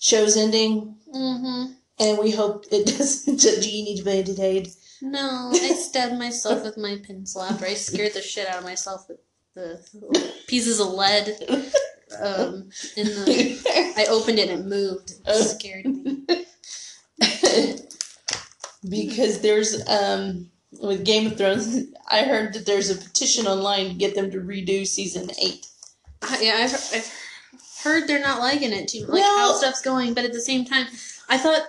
[0.00, 1.72] shows ending, Mm-hmm.
[2.00, 3.40] and we hope it doesn't.
[3.40, 4.68] Do you need to be edited?
[5.02, 9.06] No, I stabbed myself with my pencil after I scared the shit out of myself
[9.08, 9.18] with
[9.54, 11.28] the pieces of lead.
[12.20, 15.14] Um, in the, I opened it and it moved.
[15.26, 16.24] It scared me.
[18.88, 23.94] because there's um with Game of Thrones, I heard that there's a petition online to
[23.94, 25.66] get them to redo season eight.
[26.22, 27.12] I- Yeah, I've, I've
[27.82, 30.14] heard they're not liking it too, like how stuff's going.
[30.14, 30.86] But at the same time,
[31.28, 31.62] I thought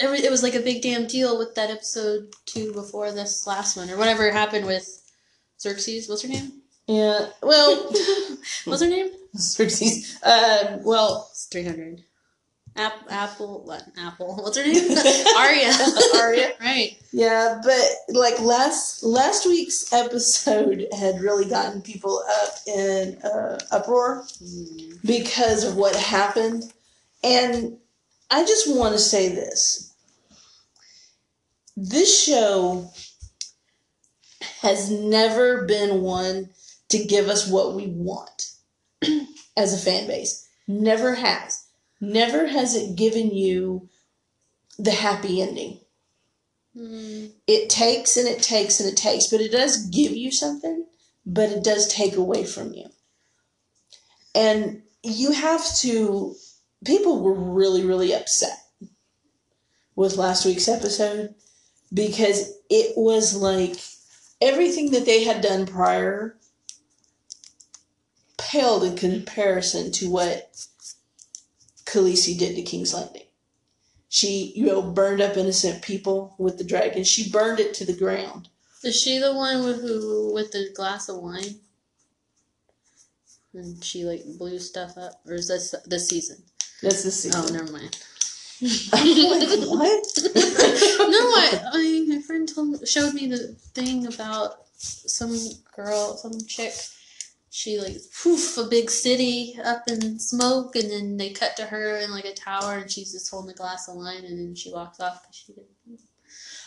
[0.00, 3.46] it was, it was like a big damn deal with that episode two before this
[3.46, 5.00] last one or whatever happened with
[5.60, 6.08] Xerxes.
[6.08, 6.52] What's her name?
[6.86, 7.90] Yeah, well,
[8.66, 9.10] What's her name?
[9.36, 10.18] Xerxes.
[10.22, 12.02] Uh, well, It's three hundred.
[12.76, 13.84] App, Apple, what?
[13.96, 14.34] Apple.
[14.42, 14.90] What's her name?
[15.38, 15.72] Arya.
[16.16, 16.52] Arya.
[16.60, 16.96] Right.
[17.12, 24.26] yeah, but like last last week's episode had really gotten people up in uh, uproar
[25.04, 26.72] because of what happened,
[27.22, 27.78] and
[28.30, 29.94] I just want to say this:
[31.76, 32.90] this show
[34.62, 36.50] has never been one
[36.88, 38.50] to give us what we want
[39.56, 40.48] as a fan base.
[40.66, 41.63] Never has.
[42.00, 43.88] Never has it given you
[44.78, 45.80] the happy ending.
[46.76, 50.86] Mm, It takes and it takes and it takes, but it does give you something,
[51.24, 52.86] but it does take away from you.
[54.34, 56.34] And you have to,
[56.84, 58.58] people were really, really upset
[59.94, 61.34] with last week's episode
[61.92, 63.76] because it was like
[64.40, 66.36] everything that they had done prior
[68.36, 70.66] paled in comparison to what
[71.94, 73.22] Khaleesi did to King's Landing.
[74.08, 77.04] She, you know, burned up innocent people with the dragon.
[77.04, 78.48] She burned it to the ground.
[78.82, 81.60] Is she the one with who with the glass of wine?
[83.54, 86.42] And she like blew stuff up, or is this this season?
[86.82, 87.98] That's the Oh, never mind.
[88.62, 89.00] Like,
[89.68, 90.18] what?
[90.34, 95.36] no, I, I mean, my friend told, showed me the thing about some
[95.74, 96.72] girl, some chick.
[97.56, 101.98] She like poof a big city up in smoke, and then they cut to her
[101.98, 104.72] in like a tower, and she's just holding a glass of wine, and then she
[104.72, 106.00] walks off because she didn't.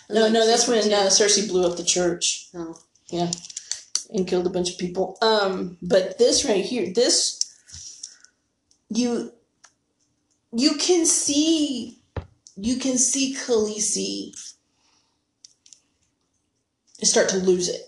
[0.10, 2.80] No, Like, no, that's when uh, Cersei blew up the church Oh.
[3.10, 3.30] Yeah
[4.14, 5.18] and killed a bunch of people.
[5.22, 7.40] Um, but this right here, this
[8.90, 9.32] you
[10.52, 12.00] you can see
[12.56, 14.32] you can see Khaleesi
[17.00, 17.82] and start to lose it.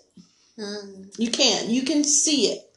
[0.57, 1.69] Um, You can.
[1.69, 2.68] You can see it.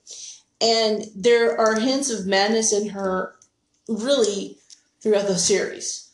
[0.63, 3.35] And there are hints of madness in her
[3.89, 4.59] really
[5.03, 6.09] throughout the series.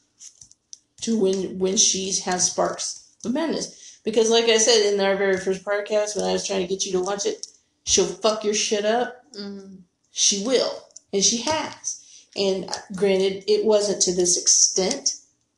[1.03, 4.01] To when when she has sparks of madness.
[4.05, 6.85] Because like I said in our very first podcast when I was trying to get
[6.85, 7.47] you to watch it,
[7.85, 9.23] she'll fuck your shit up.
[9.39, 9.79] mm,
[10.11, 10.83] She will.
[11.13, 12.27] And she has.
[12.37, 15.15] And granted, it wasn't to this extent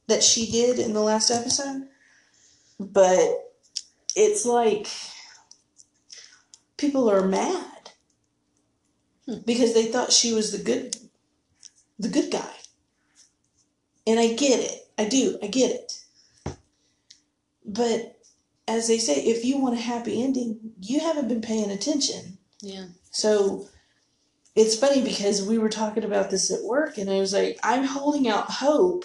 [0.08, 1.88] that she did in the last episode.
[2.78, 3.28] But
[4.14, 4.88] it's like
[6.76, 7.79] people are mad.
[9.46, 10.96] Because they thought she was the good
[11.98, 12.54] the good guy.
[14.06, 14.88] And I get it.
[14.98, 15.38] I do.
[15.42, 15.92] I get it.
[17.64, 18.18] But
[18.66, 22.38] as they say, if you want a happy ending, you haven't been paying attention.
[22.60, 22.86] yeah.
[23.10, 23.68] So
[24.56, 27.84] it's funny because we were talking about this at work, and I was like, I'm
[27.84, 29.04] holding out hope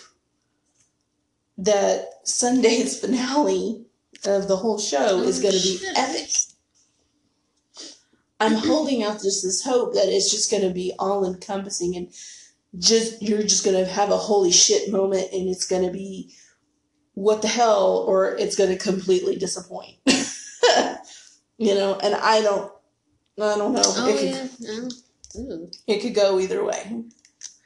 [1.58, 3.86] that Sunday's finale
[4.26, 6.30] of the whole show is Oh, going to be epic.
[8.40, 12.10] I'm holding out just this hope that it's just going to be all encompassing and
[12.78, 16.34] just you're just going to have a holy shit moment and it's going to be
[17.14, 19.96] what the hell or it's going to completely disappoint.
[21.58, 22.72] you know, and I don't
[23.40, 23.82] I don't know.
[23.84, 24.90] Oh it could yeah.
[25.88, 27.04] It could go either way.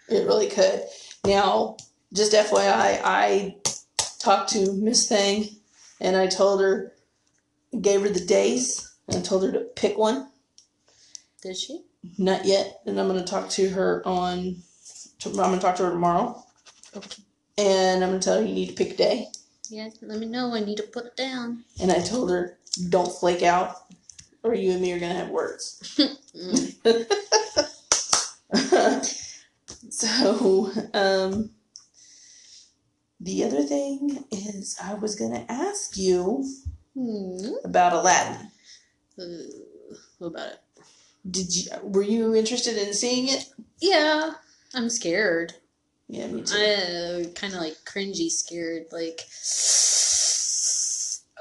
[0.10, 0.84] It really could.
[1.25, 1.77] Now,
[2.13, 3.58] just FYI, I
[4.19, 5.49] talked to Miss Thing
[6.01, 6.93] and I told her,
[7.79, 10.27] gave her the days, and I told her to pick one.
[11.41, 11.84] Did she?
[12.17, 12.82] Not yet.
[12.86, 14.58] And I'm going to talk to her on,
[15.25, 16.43] I'm going to talk to her tomorrow.
[16.95, 17.23] Okay.
[17.58, 19.28] And I'm going to tell her you need to pick a day.
[19.69, 19.89] Yeah.
[20.02, 20.54] Let me know.
[20.54, 21.63] I need to put it down.
[21.82, 22.58] And I told her,
[22.89, 23.75] don't flake out,
[24.43, 25.99] or you and me are going to have words.
[29.89, 31.52] So, um,
[33.19, 36.45] the other thing is, I was going to ask you
[36.93, 37.54] Hmm.
[37.63, 38.52] about Aladdin.
[39.17, 39.25] Uh,
[40.19, 40.60] what about it?
[41.29, 43.45] Did you were you interested in seeing it?
[43.79, 44.34] Yeah.
[44.73, 45.53] I'm scared.
[46.08, 46.55] Yeah, me too.
[46.58, 46.73] I
[47.25, 48.86] uh, kind of like cringy scared.
[48.91, 49.21] Like,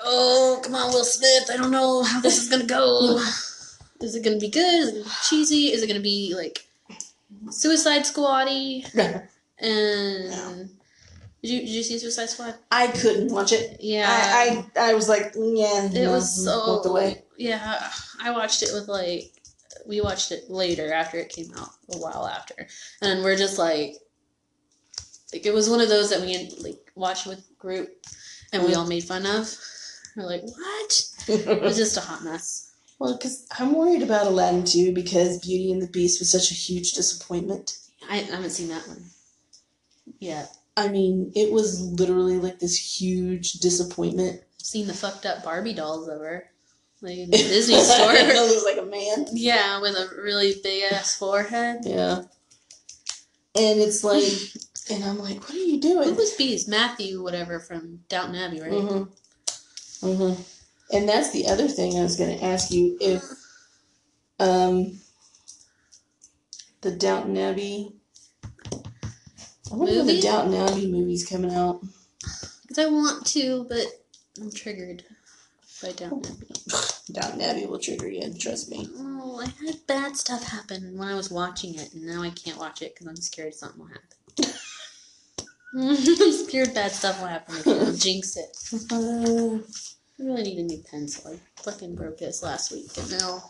[0.04, 1.50] oh, come on, Will Smith.
[1.52, 3.18] I don't know how this is gonna go.
[4.00, 4.62] Is it gonna be good?
[4.62, 5.72] Is it gonna be cheesy?
[5.72, 6.64] Is it gonna be like
[7.50, 8.84] Suicide Squad-y?
[9.60, 10.68] And No.
[11.42, 12.54] did you did you see Suicide Squad?
[12.70, 13.78] I couldn't watch it.
[13.80, 17.24] Yeah, I, I I was like, mm, yeah, it no, was so walked away.
[17.36, 17.90] yeah.
[18.22, 19.32] I watched it with like
[19.88, 22.68] we watched it later after it came out a while after,
[23.00, 23.94] and we're just like
[25.32, 27.88] like it was one of those that we like watched with group,
[28.52, 29.52] and we all made fun of.
[30.16, 31.04] We're like, what?
[31.28, 32.72] It was just a hot mess.
[32.98, 36.54] well, because I'm worried about Aladdin too, because Beauty and the Beast was such a
[36.54, 37.78] huge disappointment.
[38.08, 39.04] I, I haven't seen that one
[40.18, 40.56] yet.
[40.76, 44.42] I mean, it was literally like this huge disappointment.
[44.60, 46.48] I've seen the fucked up Barbie dolls ever,
[47.02, 48.12] like in the Disney store.
[48.12, 49.26] it looks like a man.
[49.32, 51.80] yeah, with a really big ass forehead.
[51.84, 52.22] Yeah.
[53.54, 54.32] And it's like,
[54.90, 56.08] and I'm like, what are you doing?
[56.08, 56.68] Who was Bees?
[56.68, 58.70] Matthew, whatever, from Downton Abbey, right?
[58.70, 60.06] Mm-hmm.
[60.06, 60.42] Mm-hmm.
[60.96, 63.22] And that's the other thing I was going to ask you if
[64.40, 64.98] um
[66.80, 67.92] the Downton Abbey.
[68.72, 70.20] I wonder when the Movie?
[70.20, 71.80] Downton Abbey movie's coming out.
[72.62, 73.84] Because I want to, but
[74.40, 75.04] I'm triggered.
[75.82, 76.60] By Downton Abbey.
[77.12, 78.32] Downton Abbey will trigger you.
[78.34, 78.88] Trust me.
[78.96, 82.58] Oh, I had bad stuff happen when I was watching it, and now I can't
[82.58, 84.54] watch it because I'm scared something will happen.
[85.74, 87.86] I'm scared bad stuff will happen again.
[87.86, 88.56] I'll jinx it.
[90.20, 91.32] I really need a new pencil.
[91.32, 93.42] I fucking broke this last week, and now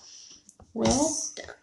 [0.74, 1.54] well, down.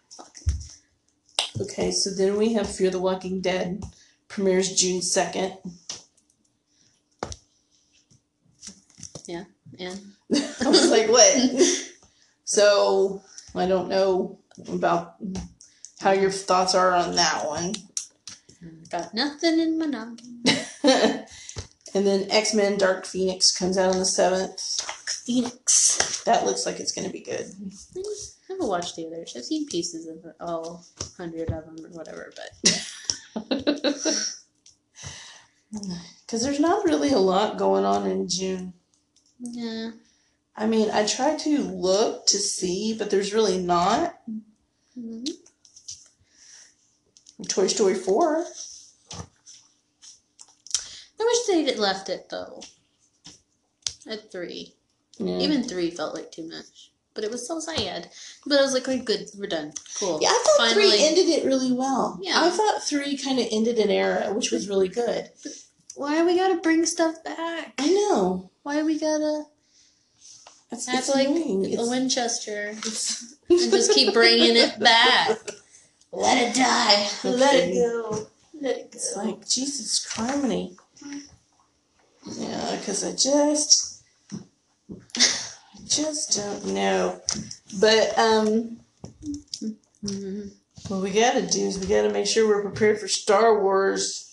[1.60, 1.90] Okay.
[1.90, 3.82] So then we have Fear the Walking Dead
[4.28, 5.56] premieres June second.
[9.26, 9.44] Yeah,
[9.78, 11.62] and I was like, what?
[12.44, 13.22] so
[13.54, 15.16] I don't know about
[16.00, 17.74] how your thoughts are on that one.
[18.90, 20.42] got nothing in my noggin.
[20.84, 24.60] and then X Men Dark Phoenix comes out on the seventh.
[25.24, 26.22] Phoenix.
[26.24, 27.46] That looks like it's gonna be good.
[27.96, 29.34] I haven't watched the others.
[29.36, 30.84] I've seen pieces of all
[31.16, 32.50] hundred of them or whatever, but
[35.72, 38.72] Because there's not really a lot going on in June.
[39.40, 39.90] yeah.
[40.56, 44.18] I mean, I try to look to see, but there's really not.
[44.98, 45.28] Mhm.
[47.48, 48.46] Toy Story 4.
[51.18, 52.62] I wish they'd had left it though.
[54.08, 54.74] At three.
[55.18, 55.38] Yeah.
[55.38, 56.92] Even three felt like too much.
[57.14, 58.10] But it was so sad.
[58.46, 59.72] But I was like, okay, good, we're done.
[59.98, 60.18] Cool.
[60.20, 60.90] yeah, I thought Finally.
[60.98, 62.18] 3 ended it really well.
[62.22, 62.42] Yeah.
[62.44, 65.30] I thought 3 kind of ended an era, which was really good.
[65.94, 67.72] Why we gotta bring stuff back?
[67.78, 68.50] I know.
[68.62, 69.44] Why we gotta
[70.72, 71.64] It's, act it's like annoying.
[71.66, 72.68] a It's, Winchester
[73.50, 75.38] and just keep bringing it back?
[76.12, 77.08] Let it die.
[77.24, 78.26] Let it go.
[78.60, 78.96] Let it go.
[78.98, 80.76] It's like, Jesus criminy.
[82.36, 84.02] Yeah, because I just,
[84.90, 85.20] I
[85.86, 87.20] just don't know.
[87.80, 88.80] But, um,
[90.88, 94.30] what we gotta do is we gotta make sure we're prepared for Star Wars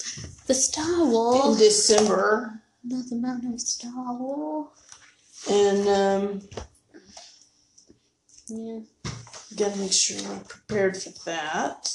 [0.48, 1.10] The Star Wars?
[1.10, 1.58] in Wars.
[1.60, 2.62] December.
[2.84, 4.68] Nothing about of Star Wars.
[5.50, 6.42] And, um,
[8.48, 8.80] Yeah.
[9.56, 11.94] gotta make sure we're prepared for that.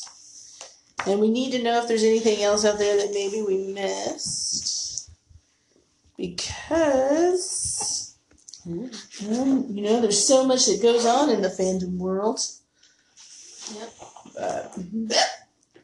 [1.06, 5.10] And we need to know if there's anything else out there that maybe we missed.
[6.16, 8.14] Because,
[8.66, 12.40] um, you know, there's so much that goes on in the fandom world.
[13.74, 13.94] Yep.
[14.34, 14.78] But,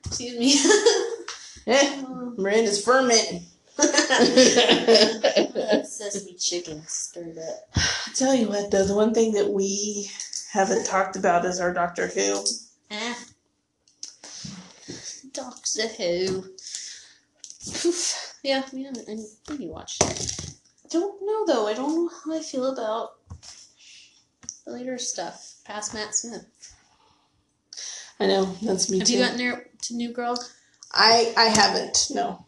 [0.07, 0.55] Excuse me.
[1.67, 2.03] eh,
[2.37, 3.47] Miranda's fermenting.
[5.85, 7.68] Sesame chicken stirred up.
[7.77, 10.11] I tell you what, though, the one thing that we
[10.53, 12.45] haven't talked about is our Doctor Who.
[12.91, 13.18] Ah.
[15.33, 16.45] Doctor Who.
[17.89, 18.35] Oof.
[18.43, 19.09] Yeah, we haven't.
[19.09, 19.16] I
[19.47, 20.51] think you watched it.
[20.91, 21.66] Don't know though.
[21.66, 23.14] I don't know how I feel about
[24.64, 26.45] the later stuff past Matt Smith.
[28.20, 29.14] I know that's me Have too.
[29.14, 30.39] you gotten there to New Girl?
[30.93, 32.09] I I haven't.
[32.14, 32.45] No.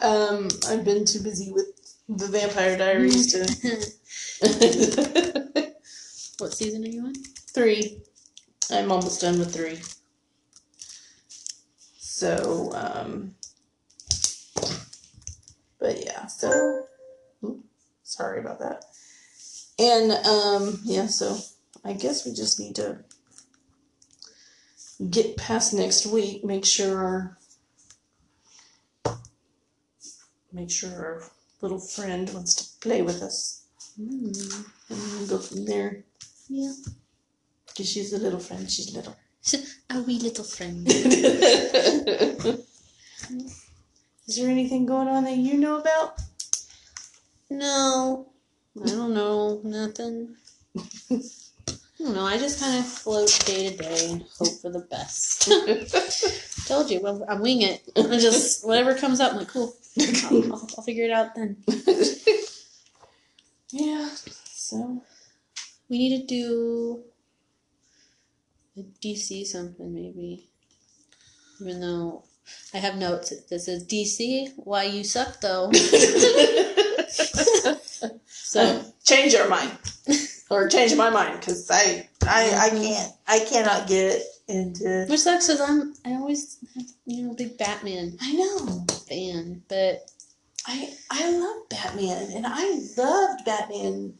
[0.00, 1.66] Um, I've been too busy with
[2.08, 3.38] the Vampire Diaries to.
[6.38, 7.14] what season are you on?
[7.56, 8.02] three.
[8.70, 9.80] I'm almost done with three.
[11.98, 13.34] So, um,
[15.80, 16.84] but yeah, so,
[18.02, 18.84] sorry about that.
[19.78, 21.38] And, um, yeah, so
[21.82, 22.98] I guess we just need to
[25.10, 27.38] get past next week, make sure our,
[30.52, 31.22] make sure our
[31.60, 33.64] little friend wants to play with us.
[34.00, 34.64] Mm.
[34.88, 36.04] And then we'll go from there.
[36.48, 36.72] Yeah.
[37.66, 39.16] Because she's a little friend, she's little.
[39.90, 40.86] A wee little friend.
[44.28, 46.20] Is there anything going on that you know about?
[47.48, 48.26] No,
[48.82, 50.34] I don't know nothing.
[50.76, 51.20] I
[51.98, 52.24] don't know.
[52.24, 55.48] I just kind of float day to day and hope for the best.
[56.66, 57.82] Told you, well, I wing it.
[57.96, 59.76] I just whatever comes up, I'm like, cool.
[59.98, 61.56] I'll, I'll, I'll figure it out then.
[63.72, 64.08] yeah.
[64.44, 65.02] So
[65.88, 67.02] We need to do
[68.76, 70.48] a DC something maybe.
[71.60, 72.24] Even though
[72.74, 75.70] I have notes that says DC, why you suck though.
[78.28, 79.72] So change your mind,
[80.50, 82.82] or change my mind, because I, I, I Mhm.
[82.82, 85.06] can't, I cannot get into.
[85.08, 88.84] which sucks because I'm I always have, you know big Batman I know.
[89.08, 90.08] fan, but
[90.66, 94.14] I, I love Batman, and I loved Batman.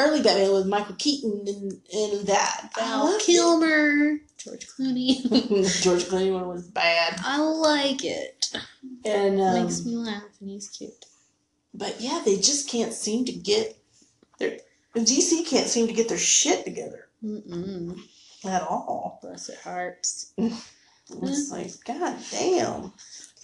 [0.00, 2.70] Early Batman with Michael Keaton and, and that.
[2.76, 5.22] Val Kilmer, George Clooney.
[5.82, 8.52] George Clooney one was bad, I like it.
[9.04, 11.04] and um, Makes me laugh, and he's cute.
[11.74, 13.76] But yeah, they just can't seem to get
[14.38, 14.58] their
[15.00, 17.98] DC can't seem to get their shit together Mm-mm.
[18.44, 19.18] at all.
[19.22, 20.32] Bless their hearts.
[20.36, 22.92] It's like, god damn.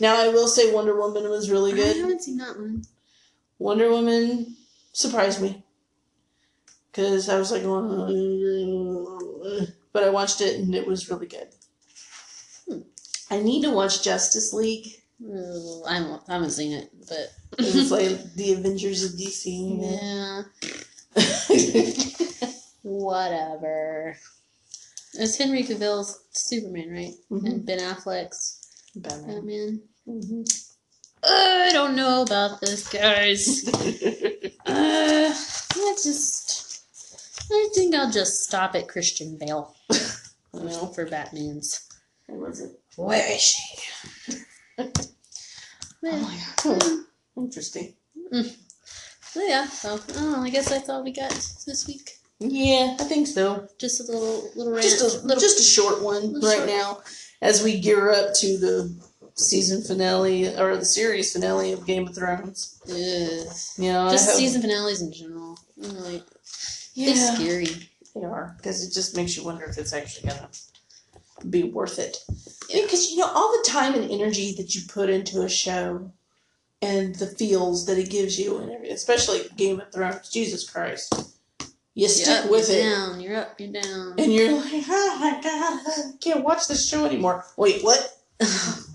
[0.00, 1.96] Now I will say Wonder Woman was really good.
[1.96, 2.84] I haven't seen that one.
[3.58, 4.56] Wonder Woman
[4.92, 5.62] surprised me
[6.92, 7.62] because I was like,
[9.92, 11.48] but I watched it and it was really good.
[12.68, 12.80] Hmm.
[13.30, 14.86] I need to watch Justice League.
[15.20, 19.80] Haven't, I haven't seen it, but It was like the Avengers of DC.
[19.82, 20.42] yeah,
[22.82, 24.16] whatever.
[25.14, 27.14] It's Henry Cavill's Superman, right?
[27.30, 27.46] Mhm.
[27.46, 29.34] And Ben Affleck's Batman.
[29.36, 29.82] Batman.
[30.06, 30.64] Mhm.
[31.24, 33.68] I don't know about this, guys.
[34.68, 36.82] Uh, I just,
[37.50, 39.74] I think I'll just stop at Christian Bale
[40.94, 41.88] for Batman's.
[42.26, 42.78] Where was it?
[42.96, 43.88] Where is she?
[46.04, 46.82] Oh my god.
[46.82, 47.00] Hmm.
[47.44, 47.94] Interesting.
[49.38, 50.42] So yeah, so I.
[50.46, 52.16] I guess that's all we got this week.
[52.40, 53.68] Yeah, I think so.
[53.78, 54.82] Just a little little rant.
[54.82, 56.66] Just a little, just a short one right short.
[56.68, 56.98] now,
[57.40, 58.92] as we gear up to the
[59.34, 62.80] season finale or the series finale of Game of Thrones.
[62.86, 63.44] Yeah,
[63.76, 65.56] You know, just season finales in general.
[65.76, 66.24] Like,
[66.94, 67.90] Yeah, they're scary.
[68.16, 70.48] they are because it just makes you wonder if it's actually gonna
[71.48, 72.16] be worth it.
[72.68, 72.82] Yeah.
[72.82, 76.10] Because you know all the time and energy that you put into a show,
[76.82, 80.28] and the feels that it gives you, and especially Game of Thrones.
[80.28, 81.12] Jesus Christ,
[81.94, 82.82] you You're stick up, with you're it.
[82.82, 83.20] down.
[83.20, 83.60] You're up.
[83.60, 84.14] You're down.
[84.18, 87.44] And you're like, oh my god, I can't watch this show anymore.
[87.56, 88.18] Wait, what?
[88.40, 88.46] are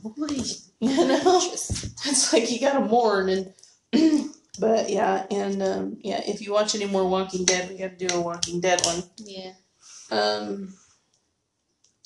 [0.29, 0.43] you?
[0.81, 3.53] Know, it's like you gotta mourn and.
[4.59, 8.07] but yeah, and um, yeah, if you watch any more Walking Dead, we gotta do
[8.13, 9.03] a Walking Dead one.
[9.17, 9.53] Yeah.
[10.11, 10.73] Um,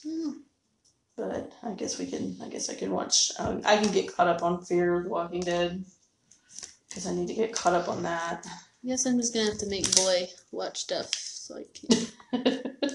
[0.06, 0.36] Oh,
[1.18, 2.38] but I guess we can.
[2.42, 3.32] I guess I can watch.
[3.40, 5.84] Um, I can get caught up on Fear of the Walking Dead
[6.88, 8.46] because I need to get caught up on that.
[8.46, 11.14] I guess I'm just gonna have to make boy watch stuff.
[11.14, 12.62] So I can.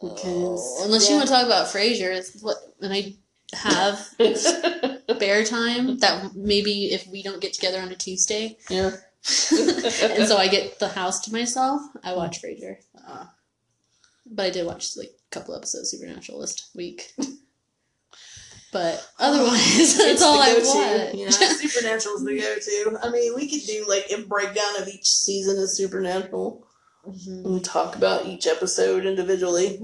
[0.00, 3.14] Because Oh, unless you want to talk about Frasier, it's what and I
[3.52, 3.98] have
[4.36, 8.90] spare time that maybe if we don't get together on a Tuesday, yeah.
[9.50, 12.76] and so I get the house to myself, I watch Frasier.
[13.08, 13.24] Uh,
[14.30, 17.12] But I did watch like a couple episodes of Supernatural this week.
[18.70, 21.06] But otherwise, that's it's all I go-to.
[21.06, 21.14] watch.
[21.14, 22.98] Yeah, Supernatural's the go-to.
[23.02, 26.66] I mean, we could do like a breakdown of each season of Supernatural
[27.06, 27.44] Mhm.
[27.46, 29.80] and talk about each episode individually.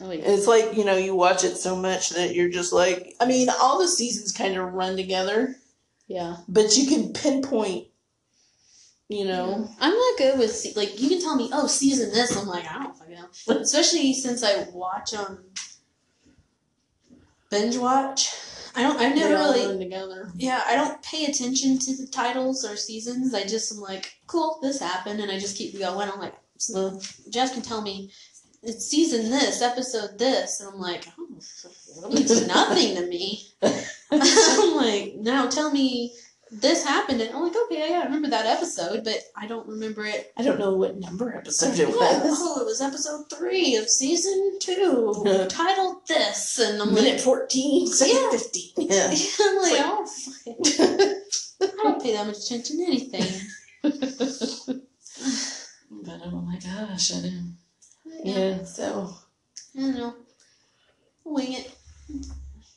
[0.00, 0.20] Oh yeah.
[0.26, 3.16] It's like you know you watch it so much that you're just like.
[3.20, 5.56] I mean, all the seasons kind of run together,
[6.06, 6.36] Yeah.
[6.46, 7.88] but you can pinpoint.
[9.08, 9.68] You know.
[9.80, 12.66] I'm not good with se- like you can tell me oh season this I'm like
[12.70, 13.56] I don't fucking know.
[13.60, 15.44] Especially since I watch um
[17.50, 18.30] binge watch.
[18.74, 20.32] I don't I They never really together.
[20.36, 23.34] yeah I don't pay attention to the titles or seasons.
[23.34, 26.08] I just am like cool this happened and I just keep going.
[26.08, 26.98] I'm like so
[27.30, 28.10] Jeff can tell me
[28.62, 31.38] it's season this episode this and I'm like oh
[32.00, 33.48] that means nothing to me.
[34.10, 36.14] I'm like now tell me
[36.60, 40.04] this happened and I'm like okay yeah I remember that episode but I don't remember
[40.06, 42.38] it I don't know what number episode it yeah, was.
[42.40, 47.86] oh, it was episode three of season two, titled this, and I'm Minute like, fourteen,
[47.88, 48.30] second Yeah.
[48.30, 48.72] fifteen.
[48.76, 49.06] Yeah.
[49.06, 51.18] I'm like, It's oh, like- oh, fuck it.
[51.62, 53.30] I don't pay that much attention to anything.
[56.06, 57.42] But oh my gosh, I know.
[58.24, 59.14] Yeah, so
[59.76, 60.14] I don't know.
[61.24, 61.70] Wing it.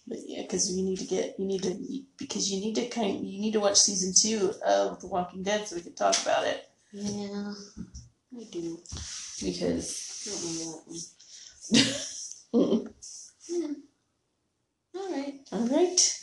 [0.08, 1.76] But yeah, because you need to get you need to
[2.18, 5.68] because you need to kind you need to watch season two of The Walking Dead
[5.68, 7.54] so we can talk about it Yeah,
[8.38, 8.80] I do.
[9.44, 11.84] because I don't
[12.54, 12.88] that one.
[13.50, 13.68] Yeah.
[14.96, 15.34] All right.
[15.52, 16.14] all right.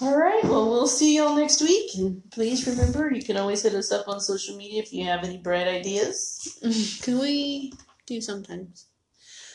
[0.00, 1.90] All right, well, we'll see y'all next week.
[1.96, 5.22] And please remember, you can always hit us up on social media if you have
[5.22, 6.58] any bright ideas.
[7.02, 7.72] Can we
[8.06, 8.88] do sometimes?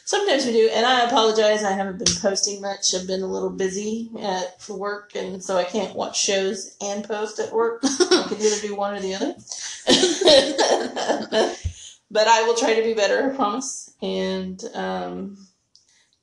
[0.08, 1.66] Sometimes we do, and I apologize.
[1.66, 2.96] I haven't been posting much.
[2.96, 7.40] I've been a little busy at work, and so I can't watch shows and post
[7.40, 7.82] at work.
[7.84, 9.34] I can either do one or the other.
[12.10, 13.94] but I will try to be better, I promise.
[14.02, 15.46] And um,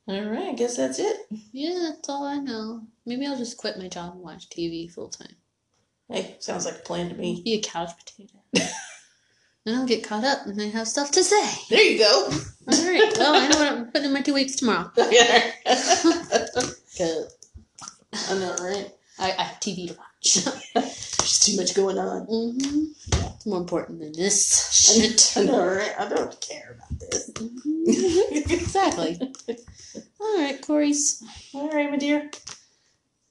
[0.09, 1.19] all right, I guess that's it.
[1.53, 2.85] Yeah, that's all I know.
[3.05, 5.37] Maybe I'll just quit my job and watch TV full time.
[6.11, 7.43] Hey, sounds like a plan to me.
[7.45, 8.39] Be a couch potato.
[9.65, 11.51] then I'll get caught up and I have stuff to say.
[11.71, 12.29] There you go.
[12.71, 13.13] All right.
[13.19, 14.91] Well, I know what I'm putting in my two weeks tomorrow.
[14.97, 15.53] Yeah.
[18.31, 18.91] I know, right?
[19.19, 20.45] I, I have TV to watch.
[20.75, 22.27] There's too much going on.
[22.27, 22.85] Mm-hmm.
[23.35, 25.33] It's more important than this shit.
[25.37, 25.93] I know, right?
[25.99, 27.31] I don't care about this.
[27.33, 28.51] Mhm.
[28.53, 29.19] exactly.
[30.21, 31.23] All right, Corrie's.
[31.53, 32.31] All right, my dear.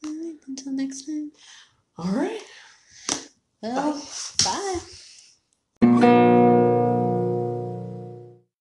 [0.06, 1.32] All right, until next time.
[1.98, 2.42] All right.
[3.62, 3.94] Well,
[4.44, 4.80] Bye.
[6.04, 6.43] Thank you.